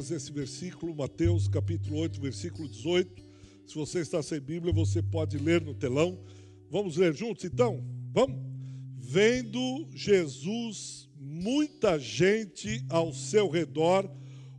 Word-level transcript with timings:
apenas 0.00 0.10
esse 0.10 0.32
versículo, 0.32 0.94
Mateus 0.94 1.46
capítulo 1.46 1.98
8, 1.98 2.20
versículo 2.20 2.66
18. 2.66 3.22
Se 3.66 3.74
você 3.74 4.00
está 4.00 4.22
sem 4.22 4.40
Bíblia, 4.40 4.72
você 4.72 5.02
pode 5.02 5.36
ler 5.36 5.60
no 5.60 5.74
telão. 5.74 6.18
Vamos 6.70 6.96
ler 6.96 7.14
juntos 7.14 7.44
então? 7.44 7.84
Vamos? 8.12 8.40
Vendo 8.96 9.86
Jesus 9.92 11.08
muita 11.16 11.98
gente 11.98 12.82
ao 12.88 13.12
seu 13.12 13.48
redor, 13.50 14.10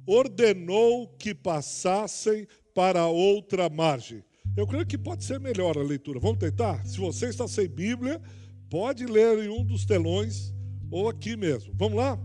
ordenou 0.05 1.08
que 1.17 1.34
passassem 1.34 2.48
para 2.73 3.08
outra 3.08 3.67
margem. 3.67 4.23
Eu 4.55 4.67
creio 4.67 4.86
que 4.86 4.98
pode 4.98 5.23
ser 5.23 5.39
melhor 5.39 5.78
a 5.78 5.84
leitura. 5.84 6.20
Vamos 6.20 6.38
tentar? 6.39 6.86
Se 6.86 7.00
você 7.00 7.28
está 7.28 7.48
sem 7.48 7.67
Bíblia, 7.67 8.22
pode 8.70 9.05
ler 9.05 9.39
em 9.39 9.50
um 9.50 9.66
dos 9.66 9.86
telões 9.86 10.53
ou 10.92 11.09
aqui 11.09 11.36
mesmo. 11.36 11.73
Vamos 11.76 11.98
lá? 11.98 12.20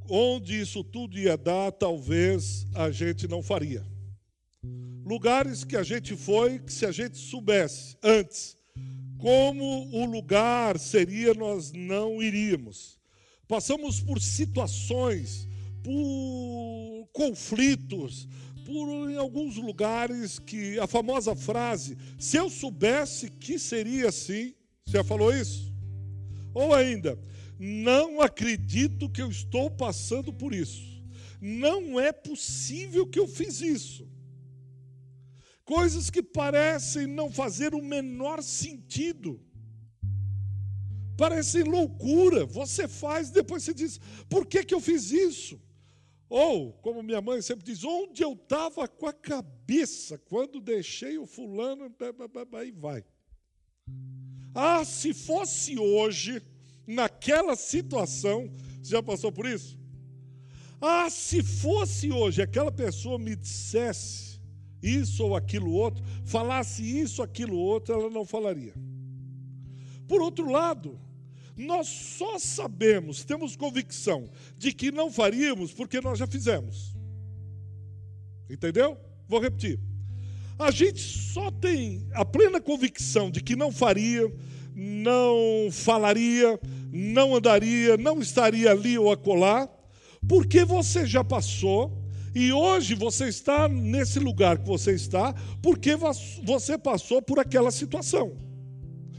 onde 0.09 0.59
isso 0.59 0.83
tudo 0.83 1.17
ia 1.17 1.35
dar, 1.35 1.71
talvez 1.71 2.67
a 2.75 2.91
gente 2.91 3.27
não 3.27 3.41
faria. 3.41 3.83
Lugares 5.03 5.63
que 5.63 5.75
a 5.75 5.83
gente 5.83 6.15
foi, 6.15 6.59
que 6.59 6.71
se 6.71 6.85
a 6.85 6.91
gente 6.91 7.17
soubesse 7.17 7.97
antes 8.03 8.55
como 9.17 9.89
o 9.91 10.05
lugar 10.05 10.77
seria, 10.77 11.33
nós 11.33 11.71
não 11.71 12.21
iríamos. 12.21 12.99
Passamos 13.47 13.99
por 13.99 14.21
situações, 14.21 15.47
por 15.83 17.07
conflitos, 17.11 18.27
por 18.65 19.09
em 19.09 19.17
alguns 19.17 19.57
lugares 19.57 20.39
que 20.39 20.79
a 20.79 20.87
famosa 20.87 21.35
frase, 21.35 21.97
se 22.17 22.37
eu 22.37 22.49
soubesse 22.49 23.29
que 23.29 23.59
seria 23.59 24.09
assim, 24.09 24.53
você 24.85 24.97
já 24.97 25.03
falou 25.03 25.33
isso? 25.33 25.71
Ou 26.53 26.73
ainda, 26.73 27.19
não 27.59 28.21
acredito 28.21 29.09
que 29.09 29.21
eu 29.21 29.29
estou 29.29 29.69
passando 29.69 30.31
por 30.31 30.53
isso. 30.53 30.93
Não 31.41 31.99
é 31.99 32.11
possível 32.11 33.05
que 33.05 33.19
eu 33.19 33.27
fiz 33.27 33.61
isso. 33.61 34.07
Coisas 35.65 36.09
que 36.09 36.21
parecem 36.21 37.07
não 37.07 37.31
fazer 37.31 37.73
o 37.73 37.81
menor 37.81 38.41
sentido. 38.43 39.39
Parecem 41.17 41.63
loucura. 41.63 42.45
Você 42.45 42.87
faz, 42.87 43.29
depois 43.29 43.63
você 43.63 43.73
diz: 43.73 43.99
por 44.29 44.45
que, 44.45 44.63
que 44.63 44.73
eu 44.73 44.81
fiz 44.81 45.11
isso? 45.11 45.59
Ou, 46.29 46.73
como 46.73 47.03
minha 47.03 47.21
mãe 47.21 47.41
sempre 47.41 47.63
diz, 47.63 47.83
onde 47.83 48.23
eu 48.23 48.33
estava 48.33 48.87
com 48.87 49.05
a 49.05 49.13
cabeça 49.13 50.17
quando 50.17 50.59
deixei 50.59 51.17
o 51.19 51.27
fulano, 51.27 51.93
e 52.65 52.71
vai. 52.71 53.05
Ah, 54.55 54.83
se 54.83 55.13
fosse 55.13 55.77
hoje, 55.77 56.41
naquela 56.87 57.55
situação, 57.55 58.49
você 58.81 58.91
já 58.91 59.03
passou 59.03 59.31
por 59.31 59.45
isso? 59.45 59.77
Ah, 60.81 61.07
se 61.09 61.43
fosse 61.43 62.11
hoje, 62.11 62.41
aquela 62.41 62.71
pessoa 62.71 63.19
me 63.19 63.35
dissesse 63.35 64.41
isso 64.81 65.23
ou 65.23 65.35
aquilo 65.35 65.71
outro, 65.71 66.03
falasse 66.25 66.83
isso, 66.83 67.21
aquilo 67.21 67.57
outro, 67.57 67.93
ela 67.93 68.09
não 68.09 68.25
falaria. 68.25 68.73
Por 70.07 70.21
outro 70.21 70.49
lado, 70.49 70.99
nós 71.55 71.87
só 71.87 72.39
sabemos, 72.39 73.23
temos 73.23 73.55
convicção 73.55 74.29
de 74.57 74.73
que 74.73 74.91
não 74.91 75.11
faríamos 75.11 75.71
porque 75.71 76.01
nós 76.01 76.17
já 76.17 76.25
fizemos. 76.25 76.95
Entendeu? 78.49 78.97
Vou 79.27 79.39
repetir. 79.39 79.79
A 80.57 80.71
gente 80.71 81.01
só 81.01 81.51
tem 81.51 82.07
a 82.13 82.23
plena 82.23 82.61
convicção 82.61 83.29
de 83.29 83.41
que 83.41 83.55
não 83.55 83.71
faria, 83.71 84.31
não 84.75 85.69
falaria, 85.71 86.59
não 86.91 87.35
andaria, 87.35 87.97
não 87.97 88.19
estaria 88.19 88.71
ali 88.71 88.97
ou 88.97 89.11
acolá, 89.11 89.67
porque 90.27 90.63
você 90.63 91.05
já 91.05 91.23
passou 91.23 92.03
e 92.35 92.51
hoje 92.51 92.95
você 92.95 93.27
está 93.27 93.67
nesse 93.67 94.19
lugar 94.19 94.57
que 94.57 94.67
você 94.67 94.93
está 94.93 95.33
porque 95.61 95.95
você 96.43 96.77
passou 96.77 97.21
por 97.21 97.39
aquela 97.39 97.71
situação. 97.71 98.35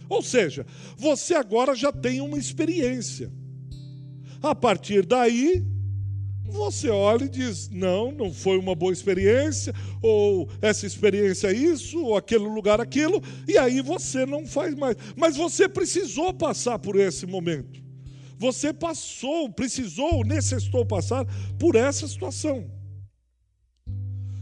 Ou 0.09 0.22
seja, 0.22 0.66
você 0.97 1.34
agora 1.34 1.75
já 1.75 1.92
tem 1.92 2.20
uma 2.20 2.38
experiência. 2.38 3.32
A 4.42 4.54
partir 4.54 5.06
daí, 5.06 5.65
você 6.44 6.88
olha 6.88 7.25
e 7.25 7.28
diz: 7.28 7.69
não, 7.70 8.12
não 8.12 8.32
foi 8.32 8.59
uma 8.59 8.75
boa 8.75 8.92
experiência, 8.92 9.75
ou 10.03 10.48
essa 10.62 10.87
experiência 10.87 11.48
é 11.48 11.53
isso, 11.53 12.03
ou 12.03 12.16
aquele 12.16 12.44
lugar 12.44 12.81
aquilo, 12.81 13.22
e 13.48 13.59
aí 13.59 13.81
você 13.81 14.25
não 14.25 14.47
faz 14.47 14.75
mais. 14.75 14.97
Mas 15.16 15.37
você 15.37 15.69
precisou 15.69 16.32
passar 16.32 16.78
por 16.78 16.97
esse 16.97 17.26
momento. 17.26 17.82
Você 18.38 18.72
passou, 18.72 19.50
precisou, 19.50 20.25
necessitou 20.25 20.84
passar 20.84 21.25
por 21.59 21.76
essa 21.76 22.06
situação. 22.06 22.71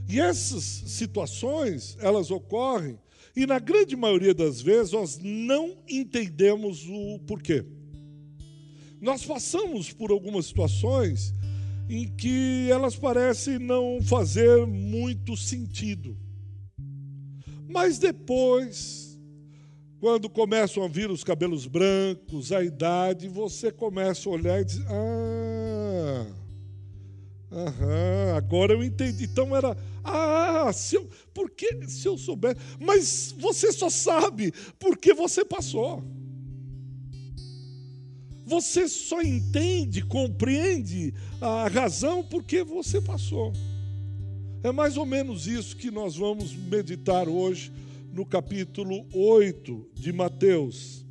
E 0.08 0.20
essas 0.20 0.64
situações, 0.64 1.96
elas 2.00 2.30
ocorrem, 2.30 2.98
e 3.34 3.46
na 3.46 3.58
grande 3.58 3.96
maioria 3.96 4.34
das 4.34 4.60
vezes 4.60 4.92
nós 4.92 5.18
não 5.18 5.76
entendemos 5.88 6.86
o 6.88 7.18
porquê. 7.26 7.64
Nós 9.00 9.24
passamos 9.24 9.92
por 9.92 10.10
algumas 10.10 10.46
situações 10.46 11.34
em 11.88 12.06
que 12.08 12.68
elas 12.70 12.94
parecem 12.94 13.58
não 13.58 14.00
fazer 14.02 14.66
muito 14.66 15.36
sentido. 15.36 16.16
Mas 17.68 17.98
depois, 17.98 19.18
quando 19.98 20.28
começam 20.28 20.84
a 20.84 20.88
vir 20.88 21.10
os 21.10 21.24
cabelos 21.24 21.66
brancos, 21.66 22.52
a 22.52 22.62
idade, 22.62 23.28
você 23.28 23.72
começa 23.72 24.28
a 24.28 24.32
olhar 24.32 24.60
e 24.60 24.64
diz: 24.64 24.80
Ah, 24.86 26.26
aham, 27.52 28.36
agora 28.36 28.72
eu 28.72 28.82
entendi. 28.82 29.24
Então 29.24 29.54
era 29.54 29.76
ah, 30.04 30.72
se 30.72 30.96
eu, 30.96 31.08
porque 31.32 31.86
se 31.86 32.06
eu 32.08 32.18
souber, 32.18 32.56
mas 32.80 33.34
você 33.38 33.72
só 33.72 33.88
sabe 33.88 34.52
porque 34.78 35.14
você 35.14 35.44
passou. 35.44 36.02
Você 38.44 38.88
só 38.88 39.22
entende, 39.22 40.02
compreende 40.02 41.14
a 41.40 41.68
razão 41.68 42.24
porque 42.24 42.64
você 42.64 43.00
passou. 43.00 43.52
É 44.62 44.70
mais 44.72 44.96
ou 44.96 45.06
menos 45.06 45.46
isso 45.46 45.76
que 45.76 45.90
nós 45.90 46.16
vamos 46.16 46.54
meditar 46.54 47.28
hoje 47.28 47.72
no 48.12 48.26
capítulo 48.26 49.06
8 49.12 49.90
de 49.94 50.12
Mateus. 50.12 51.06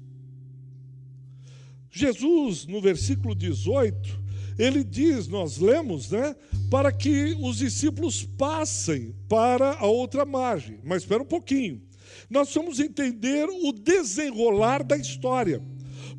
Jesus, 1.89 2.65
no 2.65 2.79
versículo 2.79 3.35
18, 3.35 4.20
ele 4.57 4.83
diz, 4.83 5.27
nós 5.27 5.57
lemos, 5.57 6.11
né? 6.11 6.35
Para 6.69 6.91
que 6.91 7.35
os 7.39 7.57
discípulos 7.57 8.23
passem 8.23 9.15
para 9.27 9.73
a 9.73 9.85
outra 9.85 10.25
margem. 10.25 10.79
Mas 10.83 11.03
espera 11.03 11.23
um 11.23 11.25
pouquinho. 11.25 11.81
Nós 12.29 12.53
vamos 12.53 12.79
entender 12.79 13.47
o 13.49 13.71
desenrolar 13.71 14.83
da 14.83 14.97
história. 14.97 15.61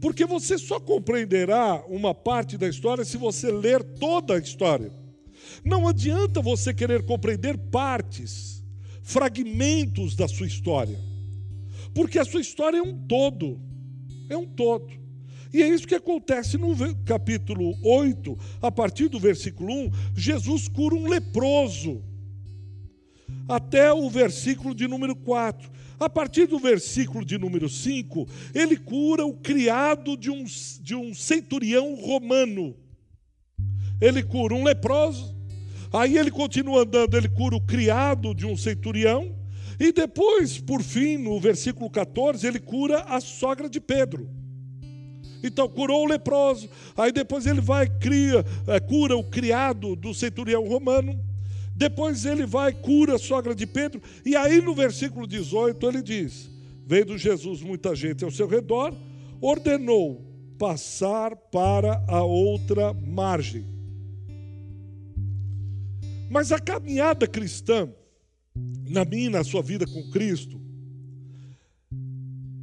Porque 0.01 0.25
você 0.25 0.59
só 0.59 0.81
compreenderá 0.81 1.85
uma 1.89 2.15
parte 2.15 2.59
da 2.59 2.69
história 2.69 3.05
se 3.05 3.17
você 3.17 3.51
ler 3.51 3.83
toda 3.83 4.35
a 4.35 4.39
história. 4.39 4.93
Não 5.65 5.87
adianta 5.87 6.41
você 6.41 6.75
querer 6.75 7.05
compreender 7.05 7.57
partes, 7.57 8.65
fragmentos 9.03 10.17
da 10.17 10.27
sua 10.27 10.47
história. 10.47 10.99
Porque 11.95 12.19
a 12.19 12.25
sua 12.25 12.41
história 12.41 12.79
é 12.79 12.83
um 12.83 13.07
todo. 13.07 13.61
É 14.29 14.37
um 14.37 14.47
todo. 14.47 15.02
E 15.53 15.63
é 15.63 15.69
isso 15.69 15.87
que 15.87 15.95
acontece 15.95 16.57
no 16.57 16.75
capítulo 17.05 17.77
8, 17.85 18.39
a 18.63 18.71
partir 18.71 19.09
do 19.09 19.21
versículo 19.21 19.71
1, 19.71 19.91
Jesus 20.17 20.67
cura 20.67 20.95
um 20.95 21.07
leproso. 21.07 22.03
Até 23.47 23.93
o 23.93 24.09
versículo 24.09 24.75
de 24.75 24.89
número 24.89 25.15
4. 25.15 25.71
A 26.01 26.09
partir 26.09 26.47
do 26.47 26.59
versículo 26.59 27.25
de 27.25 27.37
número 27.37 27.69
5, 27.69 28.27
ele 28.55 28.77
cura 28.77 29.27
o 29.27 29.35
criado 29.35 30.17
de 30.17 30.31
um, 30.31 30.45
de 30.81 30.95
um 30.95 31.15
centurião 31.15 31.95
romano. 31.97 32.75
Ele 34.01 34.23
cura 34.23 34.55
um 34.55 34.65
leproso. 34.65 35.37
Aí 35.93 36.17
ele 36.17 36.31
continua 36.31 36.83
andando, 36.83 37.15
ele 37.15 37.29
cura 37.29 37.55
o 37.55 37.61
criado 37.61 38.35
de 38.35 38.47
um 38.47 38.57
centurião. 38.57 39.37
E 39.79 39.93
depois, 39.93 40.59
por 40.59 40.83
fim, 40.83 41.19
no 41.19 41.39
versículo 41.39 41.91
14, 41.91 42.47
ele 42.47 42.59
cura 42.59 43.01
a 43.03 43.21
sogra 43.21 43.69
de 43.69 43.81
Pedro. 43.81 44.42
Então 45.43 45.69
curou 45.69 46.05
o 46.05 46.09
leproso. 46.09 46.69
Aí 46.97 47.13
depois 47.13 47.47
ele 47.47 47.61
vai 47.61 47.89
cria, 47.89 48.45
é, 48.67 48.81
cura 48.81 49.17
o 49.17 49.25
criado 49.25 49.97
do 49.97 50.15
centurião 50.15 50.67
romano. 50.67 51.19
Depois 51.75 52.25
ele 52.25 52.47
vai 52.47 52.73
cura 52.73 53.17
a 53.17 53.19
sogra 53.19 53.55
de 53.55 53.67
Pedro. 53.67 54.01
E 54.25 54.37
aí 54.37 54.61
no 54.61 54.75
versículo 54.75 55.27
18 55.27 55.87
ele 55.89 56.03
diz: 56.03 56.51
Vendo 56.87 57.17
Jesus 57.19 57.63
muita 57.63 57.95
gente 57.95 58.25
ao 58.25 58.31
seu 58.31 58.47
redor, 58.47 58.95
ordenou 59.41 60.25
passar 60.59 61.35
para 61.35 62.05
a 62.07 62.23
outra 62.23 62.93
margem. 62.93 63.65
Mas 66.31 66.53
a 66.53 66.59
caminhada 66.59 67.27
cristã, 67.27 67.89
na 68.89 69.05
minha 69.05 69.27
e 69.27 69.31
na 69.31 69.45
sua 69.45 69.61
vida 69.61 69.87
com 69.87 70.11
Cristo, 70.11 70.61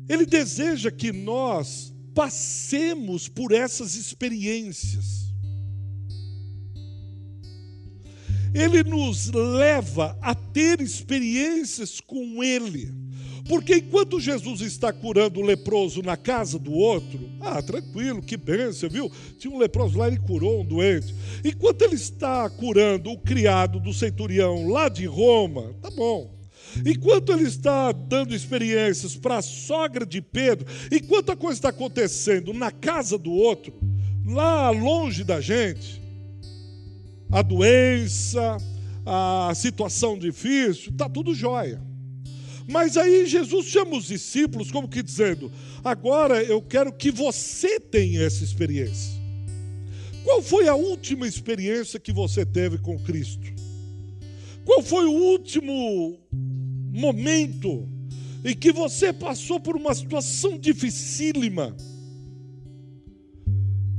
ele 0.08 0.26
deseja 0.26 0.90
que 0.90 1.12
nós 1.12 1.94
passemos 2.14 3.28
por 3.28 3.52
essas 3.52 3.96
experiências. 3.96 5.30
Ele 8.54 8.84
nos 8.84 9.28
leva 9.28 10.18
a 10.22 10.34
ter 10.34 10.82
experiências 10.82 12.00
com 12.00 12.44
Ele. 12.44 12.92
Porque 13.48 13.78
enquanto 13.78 14.20
Jesus 14.20 14.62
está 14.62 14.94
curando 14.94 15.40
o 15.40 15.44
leproso 15.44 16.04
na 16.04 16.16
casa 16.16 16.60
do 16.60 16.72
outro, 16.72 17.20
ah, 17.42 17.62
tranquilo, 17.62 18.22
que 18.22 18.38
bênção, 18.38 18.88
viu? 18.88 19.12
Tinha 19.40 19.52
um 19.52 19.58
leproso 19.58 19.98
lá, 19.98 20.08
ele 20.08 20.20
curou 20.20 20.62
um 20.62 20.66
doente. 20.66 21.16
Enquanto 21.44 21.82
ele 21.82 21.96
está 21.96 22.48
curando 22.48 23.10
o 23.10 23.18
criado 23.18 23.80
do 23.80 23.92
centurião 23.92 24.68
lá 24.68 24.88
de 24.88 25.06
Roma, 25.06 25.74
tá 25.82 25.90
bom. 25.90 26.39
Enquanto 26.86 27.32
ele 27.32 27.44
está 27.44 27.92
dando 27.92 28.36
experiências 28.36 29.16
para 29.16 29.38
a 29.38 29.42
sogra 29.42 30.06
de 30.06 30.22
Pedro, 30.22 30.66
enquanto 30.92 31.32
a 31.32 31.36
coisa 31.36 31.58
está 31.58 31.70
acontecendo 31.70 32.54
na 32.54 32.72
casa 32.72 33.18
do 33.18 33.32
outro, 33.32 33.74
lá 34.26 34.70
longe 34.70 35.24
da 35.24 35.42
gente, 35.42 36.02
a 37.32 37.42
doença, 37.42 38.58
a 39.06 39.54
situação 39.56 40.18
difícil, 40.18 40.92
está 40.92 41.10
tudo 41.10 41.34
jóia. 41.34 41.82
Mas 42.68 42.98
aí 42.98 43.26
Jesus 43.26 43.66
chama 43.66 43.98
os 43.98 44.06
discípulos, 44.06 44.72
como 44.72 44.88
que 44.88 45.02
dizendo: 45.02 45.52
agora 45.84 46.44
eu 46.44 46.62
quero 46.62 46.94
que 46.94 47.10
você 47.10 47.80
tenha 47.80 48.22
essa 48.22 48.44
experiência. 48.44 49.20
Qual 50.24 50.42
foi 50.42 50.68
a 50.68 50.76
última 50.76 51.28
experiência 51.28 52.00
que 52.00 52.12
você 52.12 52.46
teve 52.46 52.78
com 52.78 53.00
Cristo? 53.00 53.48
Qual 54.64 54.84
foi 54.84 55.06
o 55.06 55.12
último 55.12 56.20
momento 57.00 57.88
em 58.44 58.56
que 58.56 58.72
você 58.72 59.12
passou 59.12 59.60
por 59.60 59.76
uma 59.76 59.94
situação 59.94 60.58
dificílima 60.58 61.76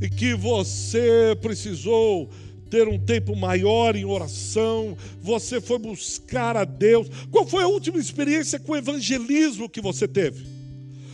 e 0.00 0.08
que 0.08 0.34
você 0.34 1.36
precisou 1.40 2.30
ter 2.70 2.88
um 2.88 2.98
tempo 2.98 3.34
maior 3.34 3.96
em 3.96 4.04
oração, 4.04 4.96
você 5.20 5.60
foi 5.60 5.78
buscar 5.78 6.56
a 6.56 6.64
Deus. 6.64 7.08
Qual 7.30 7.46
foi 7.46 7.64
a 7.64 7.68
última 7.68 7.98
experiência 7.98 8.60
com 8.60 8.72
o 8.72 8.76
evangelismo 8.76 9.68
que 9.68 9.80
você 9.80 10.06
teve? 10.06 10.46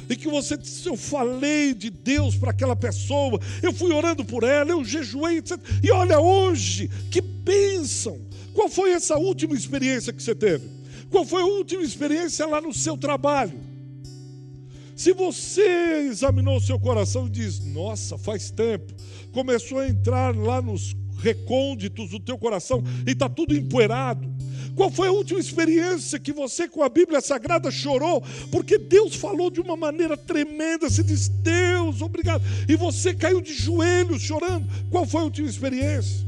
E 0.09 0.15
que 0.15 0.29
você 0.29 0.56
disse, 0.56 0.87
eu 0.87 0.97
falei 0.97 1.75
de 1.75 1.91
Deus 1.91 2.37
para 2.37 2.50
aquela 2.50 2.77
pessoa, 2.77 3.41
eu 3.61 3.73
fui 3.73 3.93
orando 3.93 4.25
por 4.25 4.44
ela, 4.44 4.71
eu 4.71 4.85
jejuei, 4.85 5.39
etc. 5.39 5.59
E 5.82 5.91
olha 5.91 6.21
hoje, 6.21 6.89
que 7.11 7.21
bênção! 7.21 8.21
Qual 8.55 8.69
foi 8.69 8.93
essa 8.93 9.17
última 9.17 9.56
experiência 9.56 10.12
que 10.12 10.23
você 10.23 10.35
teve? 10.35 10.75
Qual 11.11 11.25
foi 11.25 11.43
a 11.43 11.47
última 11.47 11.82
experiência 11.82 12.47
lá 12.47 12.61
no 12.61 12.73
seu 12.73 12.97
trabalho? 12.97 13.58
Se 14.97 15.12
você 15.12 16.06
examinou 16.08 16.56
o 16.56 16.61
seu 16.61 16.81
coração 16.81 17.26
e 17.26 17.31
diz, 17.31 17.61
nossa, 17.61 18.17
faz 18.17 18.50
tempo, 18.50 18.94
começou 19.31 19.79
a 19.79 19.88
entrar 19.88 20.35
lá 20.35 20.62
nos 20.62 20.97
recônditos 21.19 22.11
do 22.11 22.20
teu 22.20 22.38
coração 22.38 22.82
e 23.06 23.12
está 23.12 23.29
tudo 23.29 23.55
empoeirado. 23.55 24.26
Qual 24.75 24.91
foi 24.91 25.08
a 25.08 25.12
última 25.12 25.41
experiência 25.41 26.19
que 26.19 26.32
você 26.32 26.69
com 26.69 26.82
a 26.82 26.88
Bíblia 26.88 27.20
Sagrada 27.23 27.70
chorou? 27.70 28.23
Porque 28.50 28.76
Deus 28.76 29.14
falou 29.14 29.50
de 29.50 29.58
uma 29.58 29.75
maneira 29.75 30.17
tremenda. 30.19 30.91
Você 30.91 31.03
diz, 31.03 31.29
Deus, 31.29 32.03
obrigado. 32.03 32.43
E 32.69 32.76
você 32.76 33.14
caiu 33.14 33.41
de 33.41 33.55
joelhos 33.55 34.20
chorando. 34.20 34.67
Qual 34.91 35.06
foi 35.06 35.23
a 35.23 35.25
última 35.25 35.49
experiência? 35.49 36.26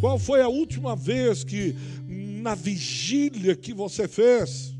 Qual 0.00 0.18
foi 0.18 0.40
a 0.40 0.48
última 0.48 0.96
vez 0.96 1.44
que, 1.44 1.76
na 2.44 2.54
vigília 2.54 3.56
que 3.56 3.72
você 3.72 4.06
fez, 4.06 4.74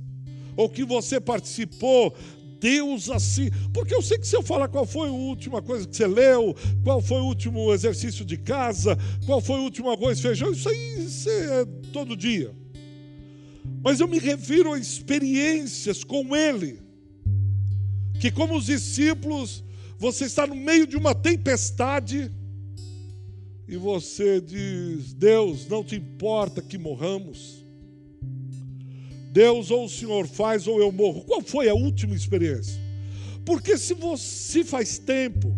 ou 0.55 0.69
que 0.69 0.85
você 0.85 1.19
participou, 1.19 2.15
Deus 2.61 3.09
assim. 3.09 3.51
Porque 3.73 3.95
eu 3.95 4.03
sei 4.03 4.19
que 4.19 4.27
se 4.27 4.37
eu 4.37 4.43
falar 4.43 4.69
qual 4.69 4.85
foi 4.85 5.09
a 5.09 5.13
última 5.13 5.63
coisa 5.63 5.89
que 5.89 5.97
você 5.97 6.07
leu, 6.07 6.55
qual 6.85 7.01
foi 7.01 7.23
o 7.23 7.25
último 7.25 7.73
exercício 7.73 8.23
de 8.23 8.37
casa, 8.37 8.99
qual 9.25 9.41
foi 9.41 9.61
o 9.61 9.63
último 9.63 9.91
arroz 9.91 10.21
feijão, 10.21 10.53
isso 10.53 10.69
aí 10.69 11.05
isso 11.07 11.31
é 11.31 11.65
todo 11.91 12.15
dia. 12.15 12.55
Mas 13.83 13.99
eu 13.99 14.07
me 14.07 14.19
refiro 14.19 14.75
a 14.75 14.79
experiências 14.79 16.05
com 16.05 16.37
Ele. 16.37 16.83
Que, 18.21 18.31
como 18.31 18.57
os 18.57 18.67
discípulos, 18.67 19.65
você 19.99 20.27
está 20.27 20.47
no 20.47 20.55
meio 20.55 20.87
de 20.87 20.97
uma 20.97 21.15
tempestade 21.15 22.31
e 23.67 23.77
você 23.77 24.41
diz: 24.41 25.13
Deus, 25.15 25.67
não 25.67 25.83
te 25.83 25.97
importa 25.97 26.63
que 26.63 26.79
morramos. 26.79 27.65
Deus, 29.33 29.71
ou 29.71 29.87
o 29.87 29.89
Senhor 29.89 30.29
faz 30.29 30.67
ou 30.67 30.79
eu 30.79 30.93
morro. 30.93 31.25
Qual 31.25 31.43
foi 31.43 31.69
a 31.69 31.75
última 31.75 32.15
experiência? 32.15 32.81
Porque 33.45 33.77
se 33.77 33.93
você 33.93 34.65
faz 34.65 34.97
tempo, 34.97 35.55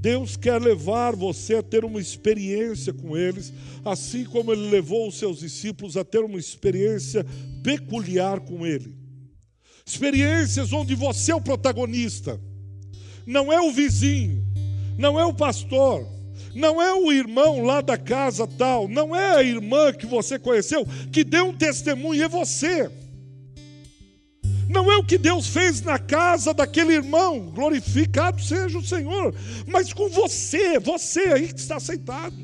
Deus 0.00 0.36
quer 0.36 0.60
levar 0.60 1.16
você 1.16 1.56
a 1.56 1.62
ter 1.62 1.84
uma 1.84 2.00
experiência 2.00 2.92
com 2.92 3.16
eles, 3.16 3.52
assim 3.84 4.24
como 4.24 4.52
ele 4.52 4.70
levou 4.70 5.08
os 5.08 5.18
seus 5.18 5.40
discípulos 5.40 5.96
a 5.96 6.04
ter 6.04 6.20
uma 6.20 6.38
experiência 6.38 7.26
peculiar 7.62 8.40
com 8.40 8.64
ele. 8.66 8.94
Experiências 9.84 10.72
onde 10.72 10.94
você 10.94 11.32
é 11.32 11.34
o 11.34 11.40
protagonista, 11.40 12.40
não 13.26 13.52
é 13.52 13.60
o 13.60 13.72
vizinho, 13.72 14.46
não 14.96 15.18
é 15.18 15.26
o 15.26 15.34
pastor, 15.34 16.06
não 16.54 16.80
é 16.80 16.92
o 16.94 17.12
irmão 17.12 17.62
lá 17.62 17.80
da 17.80 17.96
casa 17.96 18.46
tal, 18.46 18.88
não 18.88 19.14
é 19.14 19.36
a 19.36 19.42
irmã 19.42 19.92
que 19.92 20.06
você 20.06 20.38
conheceu 20.38 20.86
que 21.12 21.22
deu 21.22 21.46
um 21.46 21.56
testemunho, 21.56 22.22
é 22.22 22.28
você. 22.28 22.90
Não 24.68 24.90
é 24.90 24.96
o 24.96 25.04
que 25.04 25.18
Deus 25.18 25.48
fez 25.48 25.80
na 25.82 25.98
casa 25.98 26.54
daquele 26.54 26.92
irmão, 26.92 27.40
glorificado 27.40 28.40
seja 28.40 28.78
o 28.78 28.86
Senhor, 28.86 29.34
mas 29.66 29.92
com 29.92 30.08
você, 30.08 30.78
você 30.78 31.20
aí 31.20 31.52
que 31.52 31.58
está 31.58 31.76
aceitado. 31.76 32.36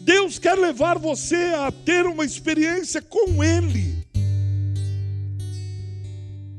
Deus 0.00 0.38
quer 0.38 0.58
levar 0.58 0.98
você 0.98 1.54
a 1.56 1.72
ter 1.72 2.04
uma 2.04 2.24
experiência 2.24 3.00
com 3.00 3.42
Ele. 3.42 3.94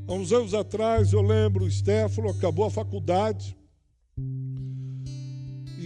Há 0.08 0.12
uns 0.12 0.32
anos 0.32 0.54
atrás, 0.54 1.12
eu 1.12 1.22
lembro, 1.22 1.64
o 1.64 1.70
Stefano 1.70 2.28
acabou 2.28 2.64
a 2.64 2.70
faculdade. 2.70 3.56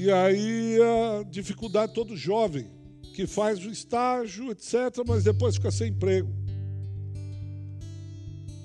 E 0.03 0.11
aí 0.11 0.79
a 0.81 1.23
dificuldade 1.25 1.93
todo 1.93 2.17
jovem, 2.17 2.67
que 3.13 3.27
faz 3.27 3.59
o 3.67 3.69
estágio, 3.69 4.51
etc., 4.51 5.05
mas 5.07 5.25
depois 5.25 5.57
fica 5.57 5.71
sem 5.71 5.91
emprego. 5.91 6.33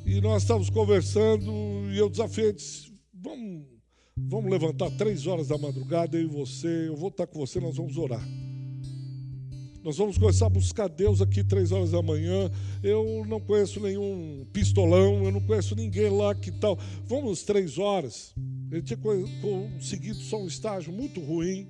E 0.05 0.21
nós 0.21 0.43
estávamos 0.43 0.69
conversando 0.69 1.51
e 1.91 1.97
eu 1.97 2.09
desafiei, 2.09 2.53
disse, 2.53 2.89
vamos, 3.13 3.65
vamos 4.15 4.49
levantar 4.49 4.89
três 4.91 5.27
horas 5.27 5.49
da 5.49 5.57
madrugada, 5.57 6.15
eu 6.15 6.23
e 6.23 6.25
você, 6.25 6.87
eu 6.87 6.95
vou 6.95 7.09
estar 7.09 7.27
com 7.27 7.37
você, 7.37 7.59
nós 7.59 7.75
vamos 7.75 7.97
orar. 7.97 8.25
Nós 9.83 9.97
vamos 9.97 10.17
começar 10.17 10.45
a 10.45 10.49
buscar 10.49 10.87
Deus 10.87 11.21
aqui 11.21 11.43
três 11.43 11.73
horas 11.73 11.91
da 11.91 12.01
manhã. 12.01 12.49
Eu 12.81 13.25
não 13.27 13.41
conheço 13.41 13.81
nenhum 13.81 14.47
pistolão, 14.53 15.25
eu 15.25 15.31
não 15.33 15.41
conheço 15.41 15.75
ninguém 15.75 16.09
lá 16.09 16.33
que 16.33 16.49
tal. 16.49 16.79
Vamos 17.05 17.43
três 17.43 17.77
horas. 17.77 18.33
Ele 18.71 18.81
tinha 18.81 18.97
conseguido 18.97 20.19
só 20.19 20.41
um 20.41 20.47
estágio 20.47 20.91
muito 20.91 21.19
ruim. 21.21 21.67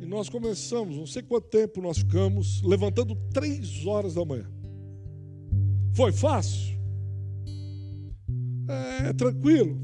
E 0.00 0.06
nós 0.06 0.28
começamos, 0.28 0.96
não 0.96 1.06
sei 1.06 1.22
quanto 1.22 1.48
tempo 1.48 1.80
nós 1.80 1.98
ficamos, 1.98 2.62
levantando 2.62 3.14
três 3.32 3.84
horas 3.84 4.14
da 4.14 4.24
manhã. 4.24 4.48
Foi 5.94 6.12
fácil? 6.12 6.78
É, 8.68 9.12
tranquilo. 9.12 9.78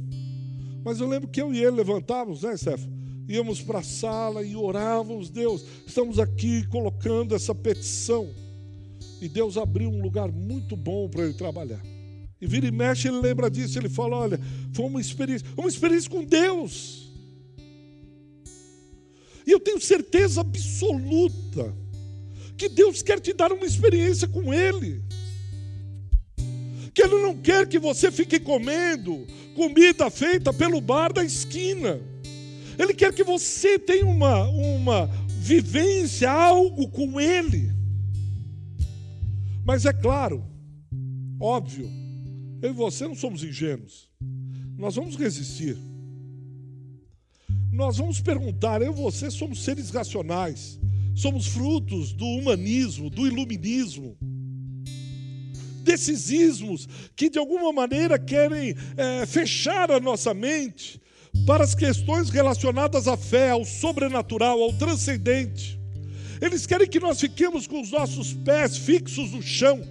Mas 0.85 1.01
eu 1.01 1.09
lembro 1.09 1.29
que 1.29 1.41
eu 1.41 1.53
e 1.53 1.59
ele 1.59 1.77
levantávamos, 1.77 2.43
né, 2.43 2.57
Cefo? 2.57 2.89
Íamos 3.27 3.63
para 3.63 3.79
a 3.79 3.83
sala 3.83 4.43
e 4.43 4.55
orávamos, 4.55 5.31
Deus, 5.31 5.65
estamos 5.87 6.19
aqui 6.19 6.67
colocando 6.69 7.35
essa 7.35 7.55
petição. 7.55 8.29
E 9.21 9.29
Deus 9.29 9.57
abriu 9.57 9.89
um 9.89 10.03
lugar 10.03 10.31
muito 10.31 10.77
bom 10.77 11.09
para 11.09 11.25
ele 11.25 11.33
trabalhar. 11.33 11.94
E 12.45 12.47
vira 12.47 12.67
e 12.67 12.71
mexe, 12.71 13.09
ele 13.09 13.21
lembra 13.21 13.51
disso, 13.51 13.79
ele 13.79 13.89
fala: 13.89 14.17
olha, 14.17 14.41
foi 14.75 14.85
uma 14.85 15.01
experiência, 15.01 15.47
uma 15.57 15.69
experiência 15.69 16.11
com 16.11 16.23
Deus. 16.23 17.11
E 19.47 19.51
eu 19.51 19.59
tenho 19.59 19.81
certeza 19.81 20.43
absoluta 20.43 21.75
que 22.57 22.69
Deus 22.69 23.01
quer 23.01 23.19
te 23.19 23.33
dar 23.33 23.51
uma 23.51 23.65
experiência 23.65 24.29
com 24.29 24.53
Ele 24.53 25.03
que 26.95 27.03
Ele 27.03 27.21
não 27.21 27.37
quer 27.37 27.67
que 27.67 27.79
você 27.79 28.11
fique 28.13 28.39
comendo 28.39 29.27
comida 29.57 30.09
feita 30.09 30.53
pelo 30.53 30.81
bar 30.81 31.13
da 31.13 31.25
esquina. 31.25 32.01
Ele 32.79 32.95
quer 32.95 33.13
que 33.13 33.25
você 33.25 33.79
tenha 33.79 34.07
uma, 34.07 34.45
uma 34.45 35.07
vivência, 35.29 36.31
algo 36.31 36.89
com 36.89 37.21
Ele. 37.21 37.73
Mas 39.65 39.85
é 39.85 39.93
claro, 39.93 40.45
óbvio, 41.41 41.91
eu 42.65 42.71
e 42.71 42.73
você 42.73 43.07
não 43.07 43.15
somos 43.15 43.45
ingênuos. 43.45 44.09
nós 44.79 44.95
vamos 44.95 45.17
resistir. 45.17 45.77
Nós 47.71 47.99
vamos 47.99 48.23
perguntar, 48.23 48.81
eu 48.81 48.91
e 48.91 48.97
você 48.97 49.31
somos 49.31 49.63
seres 49.63 49.91
racionais, 49.91 50.81
somos 51.15 51.47
frutos 51.47 52.15
do 52.15 52.25
humanismo, 52.25 53.11
do 53.11 53.27
iluminismo, 53.27 54.17
desses 55.83 56.31
ismos 56.31 56.89
que 57.15 57.29
de 57.29 57.39
alguma 57.39 57.71
maneira 57.71 58.19
querem 58.19 58.75
é, 58.97 59.27
fechar 59.27 59.91
a 59.91 60.01
nossa 60.01 60.33
mente 60.33 60.99
para 61.47 61.65
as 61.65 61.75
questões 61.75 62.31
relacionadas 62.31 63.07
à 63.07 63.15
fé, 63.15 63.51
ao 63.51 63.67
sobrenatural, 63.67 64.63
ao 64.63 64.73
transcendente. 64.73 65.79
Eles 66.41 66.65
querem 66.65 66.89
que 66.89 66.99
nós 66.99 67.21
fiquemos 67.21 67.67
com 67.67 67.83
os 67.83 67.91
nossos 67.91 68.33
pés 68.33 68.79
fixos 68.79 69.33
no 69.33 69.43
chão 69.43 69.83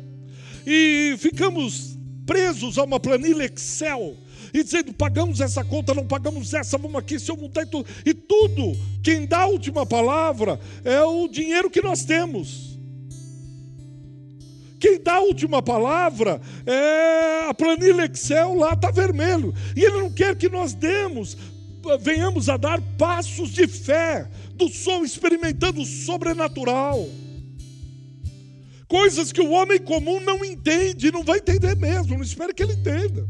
e 0.66 1.16
ficamos 1.20 1.94
presos 2.26 2.78
a 2.78 2.84
uma 2.84 3.00
planilha 3.00 3.46
Excel 3.46 4.18
e 4.54 4.64
dizendo: 4.64 4.94
pagamos 4.94 5.42
essa 5.42 5.64
conta, 5.64 5.94
não 5.94 6.06
pagamos 6.06 6.54
essa, 6.54 6.78
vamos 6.78 6.98
aqui, 6.98 7.20
se 7.20 7.32
eu 7.32 7.36
e 7.36 7.66
tudo. 7.66 7.86
E 8.06 8.14
tudo, 8.14 8.78
quem 9.02 9.26
dá 9.26 9.42
a 9.42 9.48
última 9.48 9.86
palavra 9.86 10.60
é 10.84 11.02
o 11.02 11.28
dinheiro 11.28 11.70
que 11.70 11.82
nós 11.82 12.06
temos. 12.06 12.74
Quem 14.80 15.02
dá 15.02 15.16
a 15.16 15.22
última 15.22 15.62
palavra 15.62 16.42
é 16.66 17.48
a 17.48 17.54
planilha 17.54 18.06
Excel 18.06 18.54
lá 18.54 18.74
está 18.74 18.92
vermelho. 18.92 19.54
E 19.76 19.82
ele 19.82 19.98
não 19.98 20.12
quer 20.12 20.36
que 20.36 20.50
nós 20.50 20.74
demos, 20.74 21.38
venhamos 22.02 22.50
a 22.50 22.58
dar 22.58 22.82
passos 22.98 23.52
de 23.52 23.66
fé, 23.66 24.28
do 24.56 24.68
som 24.68 25.04
experimentando 25.04 25.82
o 25.82 25.86
sobrenatural. 25.86 27.08
Coisas 28.94 29.32
que 29.32 29.42
o 29.42 29.50
homem 29.50 29.80
comum 29.80 30.20
não 30.20 30.46
entende, 30.46 31.12
não 31.12 31.24
vai 31.24 31.40
entender 31.40 31.76
mesmo, 31.76 32.14
não 32.14 32.22
espero 32.22 32.54
que 32.54 32.62
ele 32.62 32.74
entenda. 32.74 33.28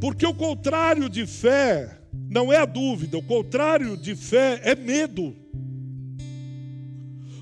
Porque 0.00 0.24
o 0.24 0.32
contrário 0.32 1.10
de 1.10 1.26
fé 1.26 2.00
não 2.30 2.50
é 2.50 2.56
a 2.56 2.64
dúvida, 2.64 3.18
o 3.18 3.22
contrário 3.22 3.98
de 3.98 4.16
fé 4.16 4.62
é 4.64 4.74
medo. 4.74 5.36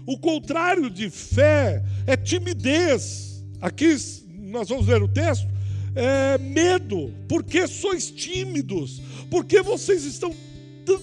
O 0.05 0.19
contrário 0.19 0.91
de 0.91 1.09
fé 1.09 1.81
é 2.05 2.17
timidez. 2.17 3.45
Aqui 3.61 3.97
nós 4.27 4.69
vamos 4.71 4.89
ler 4.89 5.01
o 5.01 5.07
texto. 5.07 5.47
É 5.95 6.37
medo. 6.37 7.15
Por 7.29 7.45
que 7.45 7.65
sois 7.69 8.11
tímidos? 8.11 9.01
Por 9.31 9.45
que 9.45 9.63
vocês 9.63 10.03
estão 10.03 10.35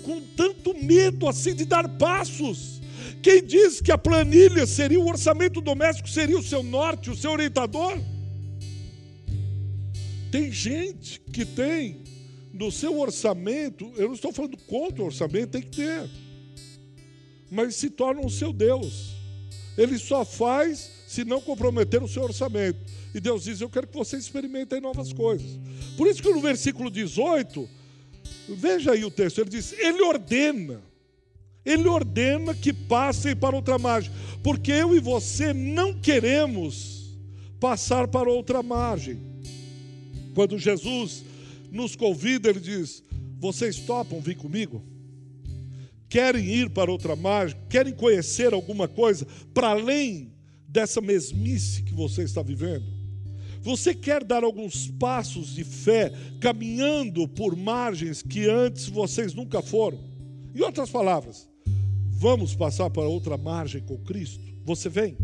com 0.04 0.20
tanto 0.36 0.74
medo 0.84 1.26
assim 1.26 1.56
de 1.56 1.64
dar 1.64 1.88
passos? 1.88 2.77
Quem 3.22 3.44
diz 3.44 3.82
que 3.82 3.92
a 3.92 3.98
planilha 3.98 4.66
seria 4.66 5.00
o 5.00 5.08
orçamento 5.08 5.62
doméstico, 5.62 6.10
seria 6.10 6.38
o 6.38 6.44
seu 6.44 6.64
norte, 6.64 7.10
o 7.10 7.16
seu 7.16 7.32
orientador? 7.32 7.98
Tem 10.32 10.52
gente 10.52 11.22
que 11.32 11.46
tem 11.46 12.02
no 12.54 12.72
seu 12.72 13.00
orçamento, 13.00 13.92
eu 13.96 14.08
não 14.08 14.16
estou 14.16 14.34
falando 14.34 14.58
contra 14.58 15.04
o 15.04 15.06
orçamento, 15.06 15.52
tem 15.52 15.62
que 15.62 15.78
ter, 15.78 16.10
mas 17.50 17.76
se 17.76 17.90
torna 17.90 18.26
o 18.26 18.30
seu 18.30 18.52
Deus. 18.52 19.16
Ele 19.78 19.98
só 20.00 20.26
faz 20.26 20.92
se 21.08 21.24
não 21.24 21.40
comprometer 21.40 22.02
o 22.02 22.08
seu 22.08 22.24
orçamento. 22.24 22.80
E 23.14 23.20
Deus 23.20 23.44
diz: 23.44 23.62
Eu 23.62 23.70
quero 23.70 23.88
que 23.88 23.96
você 23.96 24.18
experimente 24.18 24.80
novas 24.80 25.14
coisas. 25.14 25.60
Por 25.96 26.08
isso 26.08 26.22
que 26.22 26.30
no 26.30 26.42
versículo 26.42 26.90
18, 26.90 27.70
veja 28.50 28.92
aí 28.92 29.06
o 29.06 29.12
texto, 29.12 29.40
ele 29.40 29.50
diz: 29.50 29.74
Ele 29.74 30.02
ordena, 30.02 30.82
ele 31.68 31.86
ordena 31.90 32.56
que 32.56 32.72
passem 32.72 33.36
para 33.36 33.54
outra 33.54 33.78
margem, 33.78 34.10
porque 34.42 34.72
eu 34.72 34.96
e 34.96 35.02
você 35.02 35.54
não 35.54 35.94
queremos 35.94 37.18
passar 37.60 38.08
para 38.08 38.32
outra 38.32 38.64
margem. 38.64 39.20
Quando 40.34 40.58
Jesus 40.58 41.26
nos 41.70 41.94
convida, 41.94 42.50
ele 42.50 42.62
diz: 42.62 43.04
Vocês 43.38 43.82
topam 43.82 44.22
vir 44.22 44.38
comigo? 44.38 44.82
Querem 46.08 46.46
ir 46.46 46.70
para 46.70 46.90
outra 46.90 47.18
margem? 47.18 47.58
Querem 47.70 47.94
conhecer 47.94 48.54
alguma 48.54 48.88
coisa 48.88 49.28
para 49.54 49.72
além 49.72 50.32
dessa 50.70 51.02
mesmice 51.02 51.84
que 51.84 51.94
você 51.94 52.24
está 52.24 52.42
vivendo? 52.42 52.86
Você 53.62 53.94
quer 53.94 54.24
dar 54.24 54.46
alguns 54.46 54.88
passos 54.92 55.54
de 55.54 55.66
fé 55.66 56.14
caminhando 56.40 57.28
por 57.28 57.58
margens 57.58 58.22
que 58.22 58.50
antes 58.50 58.88
vocês 58.88 59.34
nunca 59.34 59.62
foram? 59.62 60.00
Em 60.56 60.62
outras 60.62 60.90
palavras, 60.90 61.50
vamos 62.18 62.56
passar 62.56 62.90
para 62.90 63.08
outra 63.08 63.38
margem 63.38 63.82
com 63.82 63.98
Cristo? 64.00 64.44
Você 64.66 64.90
vem? 64.90 65.16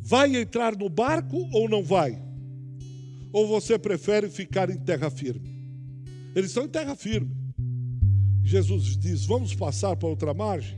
Vai 0.00 0.34
entrar 0.36 0.76
no 0.76 0.88
barco 0.88 1.48
ou 1.52 1.68
não 1.68 1.82
vai? 1.82 2.20
Ou 3.32 3.46
você 3.46 3.78
prefere 3.78 4.28
ficar 4.28 4.68
em 4.68 4.76
terra 4.76 5.08
firme? 5.10 5.54
Eles 6.34 6.50
estão 6.50 6.64
em 6.64 6.68
terra 6.68 6.96
firme. 6.96 7.34
Jesus 8.42 8.96
diz: 8.98 9.24
Vamos 9.24 9.54
passar 9.54 9.96
para 9.96 10.08
outra 10.08 10.34
margem? 10.34 10.76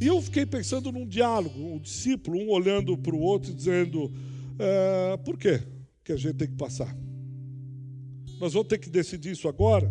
E 0.00 0.06
eu 0.06 0.20
fiquei 0.20 0.44
pensando 0.44 0.90
num 0.90 1.06
diálogo, 1.06 1.58
um 1.58 1.78
discípulo, 1.78 2.38
um 2.38 2.50
olhando 2.50 2.98
para 2.98 3.14
o 3.14 3.20
outro, 3.20 3.54
dizendo: 3.54 4.12
é, 4.58 5.16
Por 5.18 5.38
quê 5.38 5.62
que 6.04 6.12
a 6.12 6.16
gente 6.16 6.34
tem 6.34 6.48
que 6.48 6.56
passar? 6.56 6.94
Nós 8.40 8.52
vamos 8.52 8.68
ter 8.68 8.78
que 8.78 8.90
decidir 8.90 9.30
isso 9.30 9.48
agora? 9.48 9.90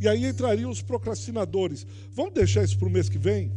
E 0.00 0.08
aí 0.08 0.26
entrariam 0.26 0.70
os 0.70 0.82
procrastinadores. 0.82 1.86
Vamos 2.10 2.34
deixar 2.34 2.64
isso 2.64 2.78
para 2.78 2.88
o 2.88 2.90
mês 2.90 3.08
que 3.08 3.18
vem? 3.18 3.52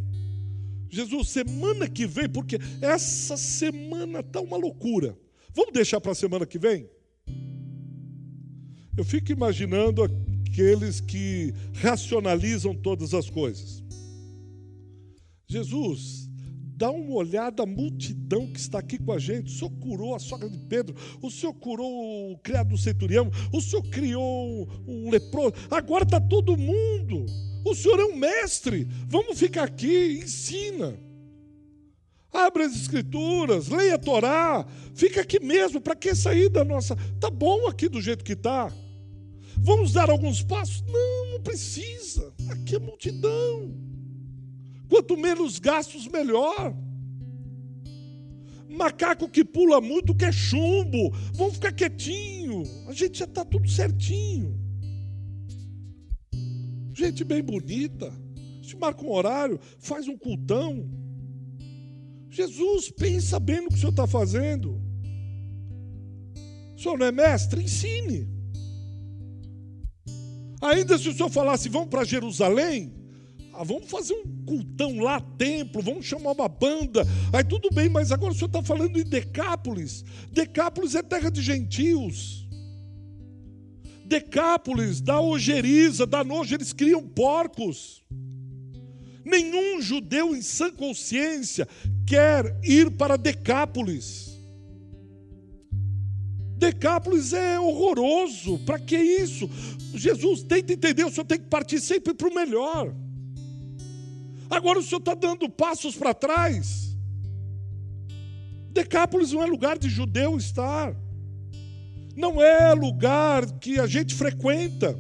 Jesus, 0.90 1.30
semana 1.30 1.90
que 1.90 2.06
vem, 2.06 2.30
porque 2.30 2.60
essa 2.82 3.36
semana 3.36 4.20
está 4.20 4.40
uma 4.40 4.58
loucura. 4.58 5.18
Vamos 5.54 5.74
deixar 5.74 6.00
para 6.00 6.12
a 6.12 6.16
semana 6.16 6.46
que 6.46 6.58
vem? 6.58 6.90
Eu 8.96 9.04
fico 9.04 9.32
imaginando 9.32 10.04
aqueles 10.04 11.02
que 11.02 11.54
racionalizam 11.74 12.74
todas 12.74 13.14
as 13.14 13.30
coisas. 13.30 13.84
Jesus, 15.48 16.27
dá 16.78 16.92
uma 16.92 17.16
olhada 17.16 17.64
à 17.64 17.66
multidão 17.66 18.46
que 18.46 18.60
está 18.60 18.78
aqui 18.78 19.00
com 19.00 19.12
a 19.12 19.18
gente. 19.18 19.48
O 19.48 19.58
Senhor 19.58 19.72
curou 19.80 20.16
a 20.16 20.20
sogra 20.20 20.48
de 20.48 20.60
Pedro, 20.60 20.96
o 21.22 21.32
Senhor 21.32 21.54
curou 21.56 22.32
o 22.32 22.38
criado 22.38 22.70
do 22.70 22.78
centurião, 22.78 23.32
o 23.52 23.60
Senhor 23.60 23.82
criou 23.90 24.70
um 24.88 25.10
leproso. 25.10 25.56
Agora 25.72 26.04
está 26.04 26.22
todo 26.22 26.56
mundo. 26.56 27.26
O 27.66 27.74
Senhor 27.74 28.00
é 28.00 28.06
um 28.06 28.16
mestre. 28.16 28.88
Vamos 29.08 29.40
ficar 29.40 29.64
aqui, 29.64 30.22
ensina. 30.24 30.96
Abre 32.32 32.64
as 32.64 32.76
escrituras, 32.76 33.70
leia 33.70 33.96
a 33.96 33.98
Torá, 33.98 34.66
fica 34.94 35.22
aqui 35.22 35.40
mesmo, 35.40 35.82
para 35.82 35.96
que 35.96 36.14
sair 36.14 36.50
da 36.50 36.64
nossa. 36.64 36.96
Tá 37.20 37.32
bom 37.32 37.66
aqui 37.68 37.90
do 37.90 38.00
jeito 38.00 38.24
que 38.24 38.34
está. 38.34 38.72
Vamos 39.58 39.94
dar 39.94 40.12
alguns 40.12 40.44
passos? 40.44 40.84
Não, 40.84 41.32
não 41.32 41.42
precisa. 41.42 42.32
Aqui 42.50 42.76
é 42.76 42.80
multidão. 42.80 43.97
Quanto 44.90 45.18
menos 45.18 45.60
gastos, 45.60 46.08
melhor. 46.08 46.76
Macaco 48.70 49.30
que 49.30 49.44
pula 49.44 49.82
muito 49.82 50.16
quer 50.16 50.34
chumbo. 50.34 51.12
Vamos 51.34 51.56
ficar 51.56 51.72
quietinho. 51.72 52.64
A 52.88 52.94
gente 52.94 53.20
já 53.20 53.26
está 53.26 53.44
tudo 53.44 53.68
certinho. 53.70 54.58
Gente 56.94 57.24
bem 57.24 57.42
bonita. 57.42 58.14
Se 58.64 58.76
marca 58.76 59.04
um 59.04 59.12
horário, 59.12 59.60
faz 59.80 60.08
um 60.08 60.18
cultão. 60.18 60.90
Jesus, 62.30 62.92
pensa 62.92 63.40
bem 63.40 63.62
no 63.62 63.70
que 63.70 63.76
o 63.76 63.78
senhor 63.78 63.92
está 63.92 64.06
fazendo. 64.06 64.82
O 66.76 66.80
senhor 66.80 66.98
não 66.98 67.06
é 67.06 67.12
mestre? 67.12 67.64
Ensine. 67.64 68.28
Ainda 70.62 70.98
se 70.98 71.10
o 71.10 71.14
senhor 71.14 71.30
falasse, 71.30 71.70
vamos 71.70 71.90
para 71.90 72.04
Jerusalém, 72.04 72.94
ah, 73.58 73.64
vamos 73.64 73.90
fazer 73.90 74.14
um 74.14 74.46
cultão 74.46 75.00
lá, 75.00 75.20
templo, 75.20 75.82
vamos 75.82 76.06
chamar 76.06 76.34
uma 76.34 76.48
banda. 76.48 77.04
Aí 77.34 77.44
tudo 77.44 77.70
bem, 77.74 77.90
mas 77.90 78.12
agora 78.12 78.32
o 78.32 78.36
senhor 78.36 78.48
está 78.48 78.62
falando 78.62 79.00
em 79.00 79.04
Decápolis. 79.04 80.06
Decápolis 80.32 80.94
é 80.94 81.02
terra 81.02 81.32
de 81.32 81.42
gentios. 81.42 82.48
Decápolis, 84.06 85.02
da 85.02 85.20
ojeriza, 85.20 86.06
da 86.06 86.24
noja, 86.24 86.54
eles 86.54 86.72
criam 86.72 87.02
porcos. 87.02 88.04
Nenhum 89.26 89.82
judeu 89.82 90.36
em 90.36 90.42
sã 90.42 90.72
consciência 90.72 91.68
quer 92.06 92.60
ir 92.64 92.92
para 92.92 93.18
Decápolis. 93.18 94.38
Decápolis 96.58 97.34
é 97.34 97.60
horroroso. 97.60 98.60
Para 98.60 98.78
que 98.78 98.96
isso? 98.96 99.50
Jesus 99.96 100.44
tenta 100.44 100.74
entender, 100.74 101.06
o 101.06 101.12
senhor 101.12 101.26
tem 101.26 101.40
que 101.40 101.48
partir 101.48 101.82
sempre 101.82 102.14
para 102.14 102.28
o 102.28 102.36
melhor. 102.36 102.94
Agora 104.50 104.80
o 104.80 104.84
senhor 104.84 105.00
está 105.00 105.14
dando 105.14 105.50
passos 105.50 105.96
para 105.96 106.14
trás. 106.14 106.96
Decápolis 108.72 109.32
não 109.32 109.44
é 109.44 109.46
lugar 109.46 109.78
de 109.78 109.90
judeu 109.90 110.38
estar. 110.38 110.96
Não 112.16 112.42
é 112.42 112.74
lugar 112.74 113.46
que 113.60 113.80
a 113.80 113.88
gente 113.88 114.16
frequenta. 114.16 114.98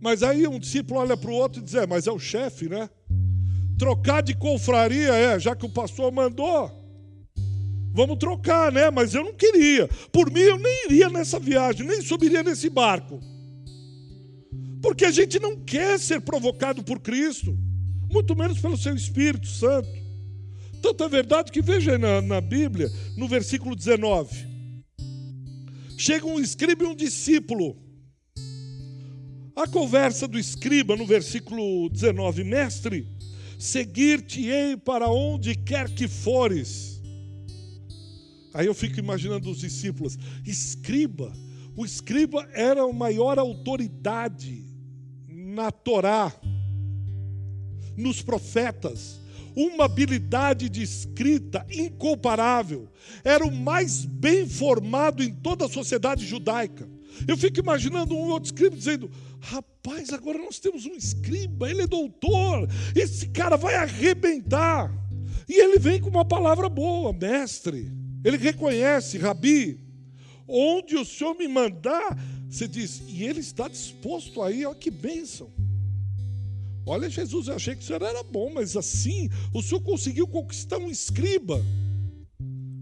Mas 0.00 0.22
aí 0.22 0.46
um 0.46 0.58
discípulo 0.58 1.00
olha 1.00 1.16
para 1.16 1.30
o 1.30 1.34
outro 1.34 1.60
e 1.60 1.64
diz: 1.64 1.74
é, 1.74 1.86
mas 1.86 2.06
é 2.06 2.12
o 2.12 2.18
chefe, 2.18 2.68
né? 2.68 2.88
Trocar 3.78 4.22
de 4.22 4.34
confraria 4.34 5.14
é, 5.14 5.38
já 5.38 5.54
que 5.54 5.66
o 5.66 5.70
pastor 5.70 6.12
mandou. 6.12 6.70
Vamos 7.92 8.18
trocar, 8.18 8.70
né? 8.70 8.90
Mas 8.90 9.14
eu 9.14 9.24
não 9.24 9.32
queria. 9.32 9.88
Por 10.12 10.30
mim, 10.30 10.40
eu 10.40 10.58
nem 10.58 10.86
iria 10.86 11.08
nessa 11.08 11.38
viagem, 11.38 11.86
nem 11.86 12.02
subiria 12.02 12.42
nesse 12.42 12.68
barco. 12.68 13.20
Porque 14.86 15.04
a 15.04 15.10
gente 15.10 15.40
não 15.40 15.56
quer 15.56 15.98
ser 15.98 16.20
provocado 16.20 16.80
por 16.80 17.00
Cristo, 17.00 17.58
muito 18.08 18.36
menos 18.36 18.60
pelo 18.60 18.76
seu 18.76 18.94
Espírito 18.94 19.48
Santo. 19.48 19.88
Tanto 20.80 21.02
é 21.02 21.08
verdade 21.08 21.50
que 21.50 21.60
veja 21.60 21.98
na, 21.98 22.22
na 22.22 22.40
Bíblia, 22.40 22.88
no 23.16 23.26
versículo 23.26 23.74
19: 23.74 24.46
chega 25.98 26.24
um 26.24 26.38
escriba 26.38 26.84
e 26.84 26.86
um 26.86 26.94
discípulo. 26.94 27.76
A 29.56 29.66
conversa 29.66 30.28
do 30.28 30.38
escriba 30.38 30.94
no 30.94 31.04
versículo 31.04 31.90
19: 31.90 32.44
Mestre, 32.44 33.08
seguir-te-ei 33.58 34.76
para 34.76 35.08
onde 35.08 35.56
quer 35.56 35.90
que 35.90 36.06
fores. 36.06 37.02
Aí 38.54 38.66
eu 38.66 38.74
fico 38.74 39.00
imaginando 39.00 39.50
os 39.50 39.58
discípulos, 39.58 40.16
escriba, 40.46 41.32
o 41.76 41.84
escriba 41.84 42.48
era 42.52 42.82
a 42.82 42.92
maior 42.92 43.36
autoridade 43.36 44.65
na 45.56 45.70
Torá, 45.70 46.30
nos 47.96 48.20
profetas, 48.20 49.18
uma 49.56 49.86
habilidade 49.86 50.68
de 50.68 50.82
escrita 50.82 51.66
incomparável, 51.72 52.90
era 53.24 53.42
o 53.42 53.50
mais 53.50 54.04
bem 54.04 54.46
formado 54.46 55.22
em 55.22 55.32
toda 55.32 55.64
a 55.64 55.68
sociedade 55.68 56.26
judaica. 56.26 56.86
Eu 57.26 57.38
fico 57.38 57.58
imaginando 57.58 58.14
um 58.14 58.28
outro 58.28 58.48
escriba 58.52 58.76
dizendo: 58.76 59.10
Rapaz, 59.40 60.12
agora 60.12 60.36
nós 60.36 60.58
temos 60.58 60.84
um 60.84 60.92
escriba, 60.92 61.70
ele 61.70 61.82
é 61.82 61.86
doutor, 61.86 62.68
esse 62.94 63.28
cara 63.28 63.56
vai 63.56 63.76
arrebentar. 63.76 64.92
E 65.48 65.58
ele 65.58 65.78
vem 65.78 66.02
com 66.02 66.10
uma 66.10 66.24
palavra 66.24 66.68
boa, 66.68 67.14
mestre. 67.14 67.90
Ele 68.22 68.36
reconhece, 68.36 69.16
Rabi, 69.16 69.80
onde 70.46 70.96
o 70.96 71.04
Senhor 71.04 71.34
me 71.34 71.48
mandar, 71.48 72.14
você 72.56 72.66
diz, 72.66 73.02
e 73.06 73.22
ele 73.22 73.40
está 73.40 73.68
disposto 73.68 74.42
aí, 74.42 74.64
olha 74.64 74.74
que 74.74 74.90
bênção. 74.90 75.52
Olha, 76.86 77.10
Jesus, 77.10 77.48
eu 77.48 77.54
achei 77.54 77.76
que 77.76 77.82
o 77.82 77.84
senhor 77.84 78.00
era 78.00 78.22
bom, 78.22 78.50
mas 78.54 78.76
assim 78.78 79.28
o 79.52 79.60
senhor 79.60 79.82
conseguiu 79.82 80.26
conquistar 80.26 80.78
um 80.78 80.88
escriba. 80.88 81.62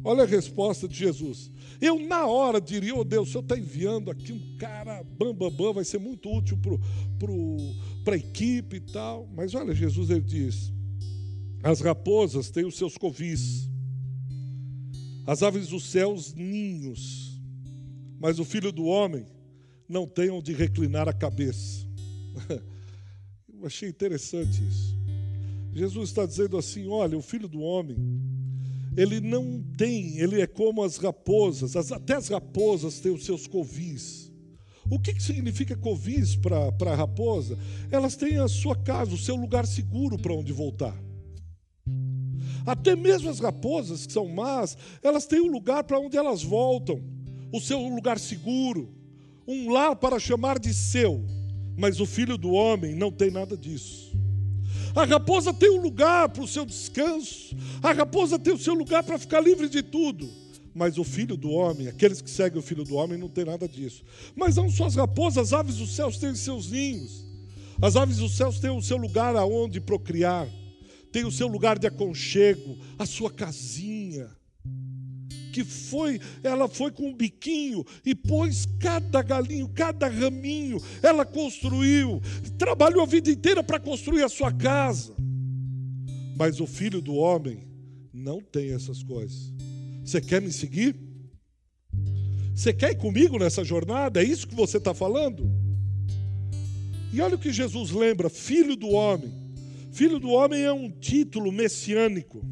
Olha 0.05 0.23
a 0.23 0.27
resposta 0.27 0.87
de 0.87 0.95
Jesus. 0.95 1.51
Eu, 1.81 1.99
na 1.99 2.25
hora, 2.25 2.61
diria: 2.61 2.95
Oh 2.95 3.03
Deus, 3.03 3.29
o 3.29 3.33
senhor 3.33 3.43
está 3.43 3.59
enviando 3.59 4.11
aqui 4.13 4.33
um 4.33 4.57
cara 4.59 5.03
bambambam, 5.03 5.51
bam, 5.51 5.57
bam, 5.57 5.73
vai 5.73 5.85
ser 5.85 5.99
muito 5.99 6.31
útil 6.31 6.57
para 6.59 6.79
pro, 7.19 7.59
pro, 8.05 8.13
a 8.13 8.17
equipe 8.17 8.77
e 8.77 8.81
tal. 8.81 9.27
Mas 9.35 9.55
olha, 9.55 9.75
Jesus 9.75 10.11
ele 10.11 10.21
diz: 10.21 10.71
As 11.63 11.81
raposas 11.81 12.49
têm 12.49 12.65
os 12.67 12.77
seus 12.77 12.97
covis, 12.97 13.69
as 15.27 15.43
aves 15.43 15.69
dos 15.69 15.91
céus, 15.91 16.33
ninhos, 16.35 17.41
mas 18.21 18.39
o 18.39 18.45
filho 18.45 18.71
do 18.71 18.85
homem 18.85 19.27
não 19.89 20.07
tem 20.07 20.31
onde 20.31 20.53
reclinar 20.53 21.09
a 21.09 21.13
cabeça. 21.13 21.87
Eu 23.53 23.67
achei 23.67 23.89
interessante 23.89 24.63
isso. 24.63 24.95
Jesus 25.73 26.11
está 26.11 26.27
dizendo 26.27 26.57
assim: 26.57 26.89
olha, 26.89 27.17
o 27.17 27.23
filho 27.23 27.49
do 27.49 27.61
homem, 27.61 27.97
ele 28.97 29.21
não 29.21 29.63
tem, 29.77 30.19
ele 30.19 30.41
é 30.41 30.47
como 30.47 30.83
as 30.83 30.97
raposas, 30.97 31.75
as, 31.75 31.91
até 31.91 32.15
as 32.15 32.29
raposas 32.29 33.01
têm 33.01 33.13
os 33.13 33.25
seus 33.25 33.47
covis. 33.47 34.33
O 34.91 34.99
que, 34.99 35.15
que 35.15 35.23
significa 35.23 35.77
covis 35.77 36.37
para 36.37 36.93
a 36.93 36.95
raposa? 36.95 37.59
Elas 37.91 38.17
têm 38.17 38.39
a 38.39 38.49
sua 38.49 38.77
casa, 38.77 39.15
o 39.15 39.19
seu 39.19 39.35
lugar 39.35 39.67
seguro 39.67 40.19
para 40.19 40.35
onde 40.35 40.53
voltar. 40.53 40.95
Até 42.67 42.95
mesmo 42.95 43.31
as 43.31 43.41
raposas 43.41 44.07
que 44.07 44.13
são 44.13 44.29
más, 44.29 44.77
elas 45.03 45.27
têm 45.27 45.41
um 45.41 45.51
lugar 45.51 45.85
para 45.85 45.99
onde 45.99 46.17
elas 46.17 46.43
voltam, 46.43 47.03
o 47.53 47.61
seu 47.61 47.79
lugar 47.81 48.19
seguro, 48.19 48.93
um 49.47 49.71
lar 49.71 49.97
para 49.97 50.19
chamar 50.19 50.59
de 50.59 50.73
seu. 50.73 51.25
Mas 51.77 52.01
o 52.01 52.07
filho 52.07 52.39
do 52.39 52.53
homem 52.53 52.95
não 52.95 53.11
tem 53.11 53.31
nada 53.31 53.57
disso. 53.57 54.13
A 54.95 55.05
raposa 55.05 55.53
tem 55.53 55.71
um 55.71 55.81
lugar 55.81 56.29
para 56.29 56.43
o 56.43 56.49
seu 56.49 56.65
descanso, 56.65 57.57
a 57.83 57.93
raposa 57.93 58.39
tem 58.39 58.55
o 58.55 58.59
seu 58.59 58.75
lugar 58.75 59.03
para 59.03 59.19
ficar 59.19 59.41
livre 59.41 59.69
de 59.69 59.83
tudo. 59.83 60.31
Mas 60.73 60.99
o 60.99 61.05
filho 61.05 61.37
do 61.37 61.51
homem, 61.51 61.89
aqueles 61.89 62.21
que 62.21 62.31
seguem 62.31 62.59
o 62.59 62.63
filho 62.63 62.85
do 62.85 62.95
homem, 62.95 63.19
não 63.19 63.29
tem 63.29 63.45
nada 63.45 63.69
disso. 63.69 64.05
Mas 64.37 64.57
não 64.57 64.71
só 64.71 64.87
as 64.87 64.95
raposas, 64.95 65.53
as 65.53 65.53
aves 65.53 65.77
dos 65.77 65.95
céus 65.95 66.19
têm 66.19 66.35
seus 66.35 66.71
ninhos. 66.71 67.25
As 67.83 67.97
aves 67.97 68.19
dos 68.19 68.37
céus 68.37 68.61
têm 68.61 68.71
o 68.71 68.83
seu 68.83 68.97
lugar 68.97 69.35
aonde 69.37 69.81
procriar, 69.81 70.49
tem 71.11 71.25
o 71.25 71.31
seu 71.31 71.49
lugar 71.49 71.79
de 71.79 71.87
aconchego, 71.87 72.77
a 72.99 73.05
sua 73.05 73.31
casinha 73.31 74.31
que 75.55 75.63
foi, 75.63 76.21
ela 76.43 76.69
foi 76.69 76.91
com 76.91 77.11
um 77.11 77.15
biquinho 77.15 77.87
e 78.05 78.13
pôs 78.13 78.67
cada 78.81 79.23
galinho, 79.23 79.69
cada 79.69 80.09
raminho, 80.09 80.83
ela 81.01 81.25
construiu, 81.25 82.21
trabalhou 82.59 83.05
a 83.05 83.07
vida 83.07 83.31
inteira 83.31 83.63
para 83.63 83.79
construir 83.79 84.25
a 84.25 84.29
sua 84.29 84.51
casa. 84.51 85.15
Mas 86.37 86.59
o 86.59 86.67
filho 86.67 87.01
do 87.01 87.15
homem 87.15 87.69
não 88.13 88.41
tem 88.41 88.73
essas 88.73 89.05
coisas. 89.05 89.55
Você 90.05 90.21
quer 90.21 90.43
me 90.43 90.51
seguir? 90.51 90.97
Você 92.53 92.73
quer 92.73 92.91
ir 92.91 92.97
comigo 92.97 93.39
nessa 93.39 93.63
jornada? 93.63 94.21
É 94.21 94.25
isso 94.25 94.49
que 94.49 94.57
você 94.57 94.79
está 94.79 94.93
falando? 94.93 95.49
E 97.13 97.21
olha 97.21 97.37
o 97.37 97.39
que 97.39 97.53
Jesus 97.53 97.93
lembra: 97.93 98.29
filho 98.29 98.75
do 98.75 98.89
homem. 98.89 99.33
Filho 99.93 100.19
do 100.19 100.31
homem 100.31 100.63
é 100.65 100.73
um 100.73 100.91
título 100.91 101.53
messiânico. 101.53 102.45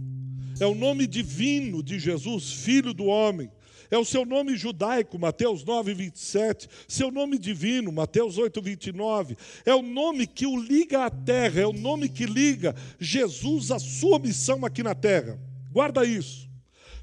É 0.62 0.66
o 0.66 0.76
nome 0.76 1.08
divino 1.08 1.82
de 1.82 1.98
Jesus, 1.98 2.52
Filho 2.52 2.94
do 2.94 3.06
Homem. 3.06 3.50
É 3.90 3.98
o 3.98 4.04
seu 4.04 4.24
nome 4.24 4.56
judaico, 4.56 5.18
Mateus 5.18 5.64
9, 5.64 5.92
27. 5.92 6.68
Seu 6.86 7.10
nome 7.10 7.36
divino, 7.36 7.90
Mateus 7.90 8.38
8, 8.38 8.62
29. 8.62 9.36
É 9.66 9.74
o 9.74 9.82
nome 9.82 10.24
que 10.24 10.46
o 10.46 10.56
liga 10.56 11.04
à 11.04 11.10
terra, 11.10 11.62
é 11.62 11.66
o 11.66 11.72
nome 11.72 12.08
que 12.08 12.26
liga 12.26 12.76
Jesus 13.00 13.72
à 13.72 13.80
sua 13.80 14.20
missão 14.20 14.64
aqui 14.64 14.84
na 14.84 14.94
terra. 14.94 15.36
Guarda 15.72 16.04
isso. 16.04 16.48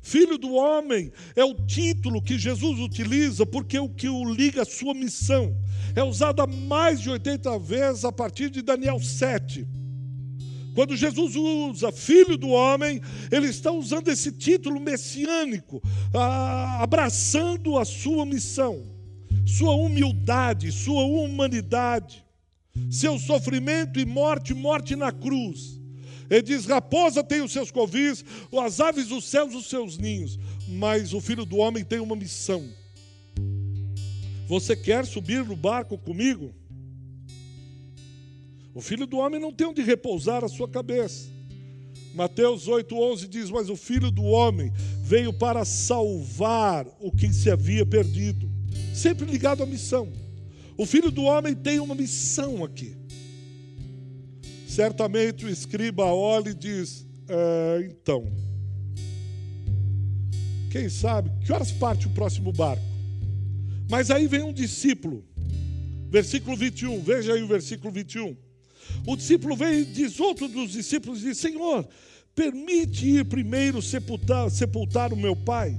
Filho 0.02 0.38
do 0.38 0.54
homem 0.54 1.12
é 1.36 1.44
o 1.44 1.54
título 1.54 2.22
que 2.22 2.40
Jesus 2.40 2.80
utiliza 2.80 3.46
porque 3.46 3.76
é 3.76 3.82
o 3.82 3.90
que 3.90 4.08
o 4.08 4.24
liga 4.34 4.62
à 4.62 4.66
sua 4.66 4.94
missão. 4.94 5.54
É 5.94 6.02
usado 6.02 6.48
mais 6.48 7.02
de 7.02 7.10
80 7.10 7.60
vezes 7.60 8.06
a 8.06 8.12
partir 8.14 8.50
de 8.50 8.62
Daniel 8.62 9.02
7. 9.02 9.68
Quando 10.80 10.96
Jesus 10.96 11.36
usa 11.36 11.92
filho 11.92 12.38
do 12.38 12.52
homem, 12.52 13.02
ele 13.30 13.48
está 13.48 13.70
usando 13.70 14.08
esse 14.08 14.32
título 14.32 14.80
messiânico, 14.80 15.84
abraçando 16.80 17.78
a 17.78 17.84
sua 17.84 18.26
missão, 18.26 18.82
sua 19.46 19.76
humildade, 19.76 20.72
sua 20.72 21.04
humanidade, 21.04 22.24
seu 22.90 23.20
sofrimento 23.20 24.00
e 24.00 24.06
morte, 24.06 24.54
morte 24.54 24.96
na 24.96 25.12
cruz. 25.12 25.82
Ele 26.30 26.44
diz: 26.44 26.66
raposa 26.66 27.22
tem 27.26 27.42
os 27.42 27.52
seus 27.52 27.72
covis, 27.72 28.24
as 28.64 28.80
aves 28.80 29.08
dos 29.08 29.26
céus 29.26 29.54
os 29.54 29.68
seus 29.68 29.98
ninhos, 29.98 30.40
mas 30.66 31.14
o 31.14 31.20
filho 31.20 31.44
do 31.44 31.58
homem 31.58 31.84
tem 31.84 32.00
uma 32.00 32.16
missão. 32.16 32.66
Você 34.48 34.78
quer 34.78 35.06
subir 35.06 35.44
no 35.44 35.58
barco 35.58 35.98
comigo? 35.98 36.54
O 38.74 38.82
filho 38.82 39.08
do 39.08 39.18
homem 39.18 39.40
não 39.40 39.52
tem 39.52 39.68
onde 39.68 39.82
repousar 39.82 40.44
a 40.44 40.48
sua 40.48 40.68
cabeça. 40.68 41.30
Mateus 42.14 42.68
8,11 42.68 43.28
diz: 43.28 43.50
Mas 43.50 43.70
o 43.70 43.76
filho 43.76 44.12
do 44.12 44.24
homem 44.24 44.72
veio 45.02 45.34
para 45.34 45.66
salvar 45.66 46.86
o 47.00 47.12
que 47.12 47.32
se 47.34 47.50
havia 47.50 47.86
perdido. 47.86 48.50
Sempre 48.94 49.26
ligado 49.26 49.64
à 49.64 49.66
missão. 49.66 50.12
O 50.78 50.86
filho 50.86 51.12
do 51.12 51.24
homem 51.24 51.56
tem 51.56 51.80
uma 51.80 51.96
missão 51.96 52.64
aqui. 52.64 52.96
Certamente 54.68 55.46
o 55.46 55.50
escriba 55.50 56.06
olha 56.06 56.50
e 56.50 56.54
diz: 56.54 57.06
é, 57.28 57.88
Então, 57.90 58.32
quem 60.72 60.88
sabe, 60.88 61.32
que 61.44 61.52
horas 61.52 61.72
parte 61.72 62.08
o 62.08 62.12
próximo 62.12 62.52
barco? 62.52 62.84
Mas 63.90 64.12
aí 64.12 64.28
vem 64.28 64.44
um 64.44 64.54
discípulo, 64.54 65.26
versículo 66.10 66.56
21, 66.56 67.02
veja 67.02 67.34
aí 67.34 67.42
o 67.42 67.48
versículo 67.48 67.92
21. 67.92 68.49
O 69.06 69.16
discípulo 69.16 69.56
veio 69.56 69.82
e 69.82 69.86
diz, 69.86 70.20
outro 70.20 70.48
dos 70.48 70.72
discípulos 70.72 71.22
diz: 71.22 71.38
Senhor, 71.38 71.88
permite 72.36 73.06
ir 73.06 73.26
primeiro 73.26 73.82
sepultar, 73.82 74.50
sepultar 74.50 75.12
o 75.12 75.18
meu 75.18 75.36
pai. 75.36 75.78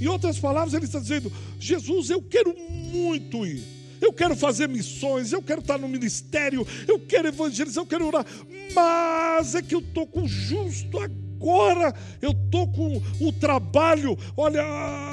Em 0.00 0.06
outras 0.06 0.38
palavras, 0.38 0.74
ele 0.74 0.86
está 0.86 0.98
dizendo: 0.98 1.32
Jesus, 1.58 2.10
eu 2.10 2.22
quero 2.22 2.54
muito 2.58 3.46
ir. 3.46 3.62
Eu 4.00 4.12
quero 4.12 4.36
fazer 4.36 4.68
missões, 4.68 5.32
eu 5.32 5.42
quero 5.42 5.60
estar 5.60 5.78
no 5.78 5.88
ministério, 5.88 6.66
eu 6.86 7.00
quero 7.00 7.28
evangelizar, 7.28 7.82
eu 7.82 7.86
quero 7.86 8.06
orar, 8.06 8.26
mas 8.74 9.54
é 9.54 9.62
que 9.62 9.74
eu 9.74 9.78
estou 9.78 10.06
com 10.06 10.28
justo 10.28 10.98
agora, 10.98 11.94
eu 12.20 12.32
estou 12.32 12.70
com 12.70 13.00
o 13.20 13.32
trabalho, 13.32 14.18
olha, 14.36 14.62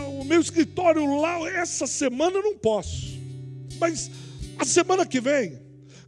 o 0.10 0.26
meu 0.26 0.42
escritório 0.42 1.22
lá, 1.22 1.40
essa 1.52 1.88
semana 1.88 2.38
eu 2.38 2.44
não 2.44 2.58
posso, 2.58 3.18
mas 3.80 4.12
a 4.58 4.66
semana 4.66 5.06
que 5.06 5.22
vem, 5.22 5.58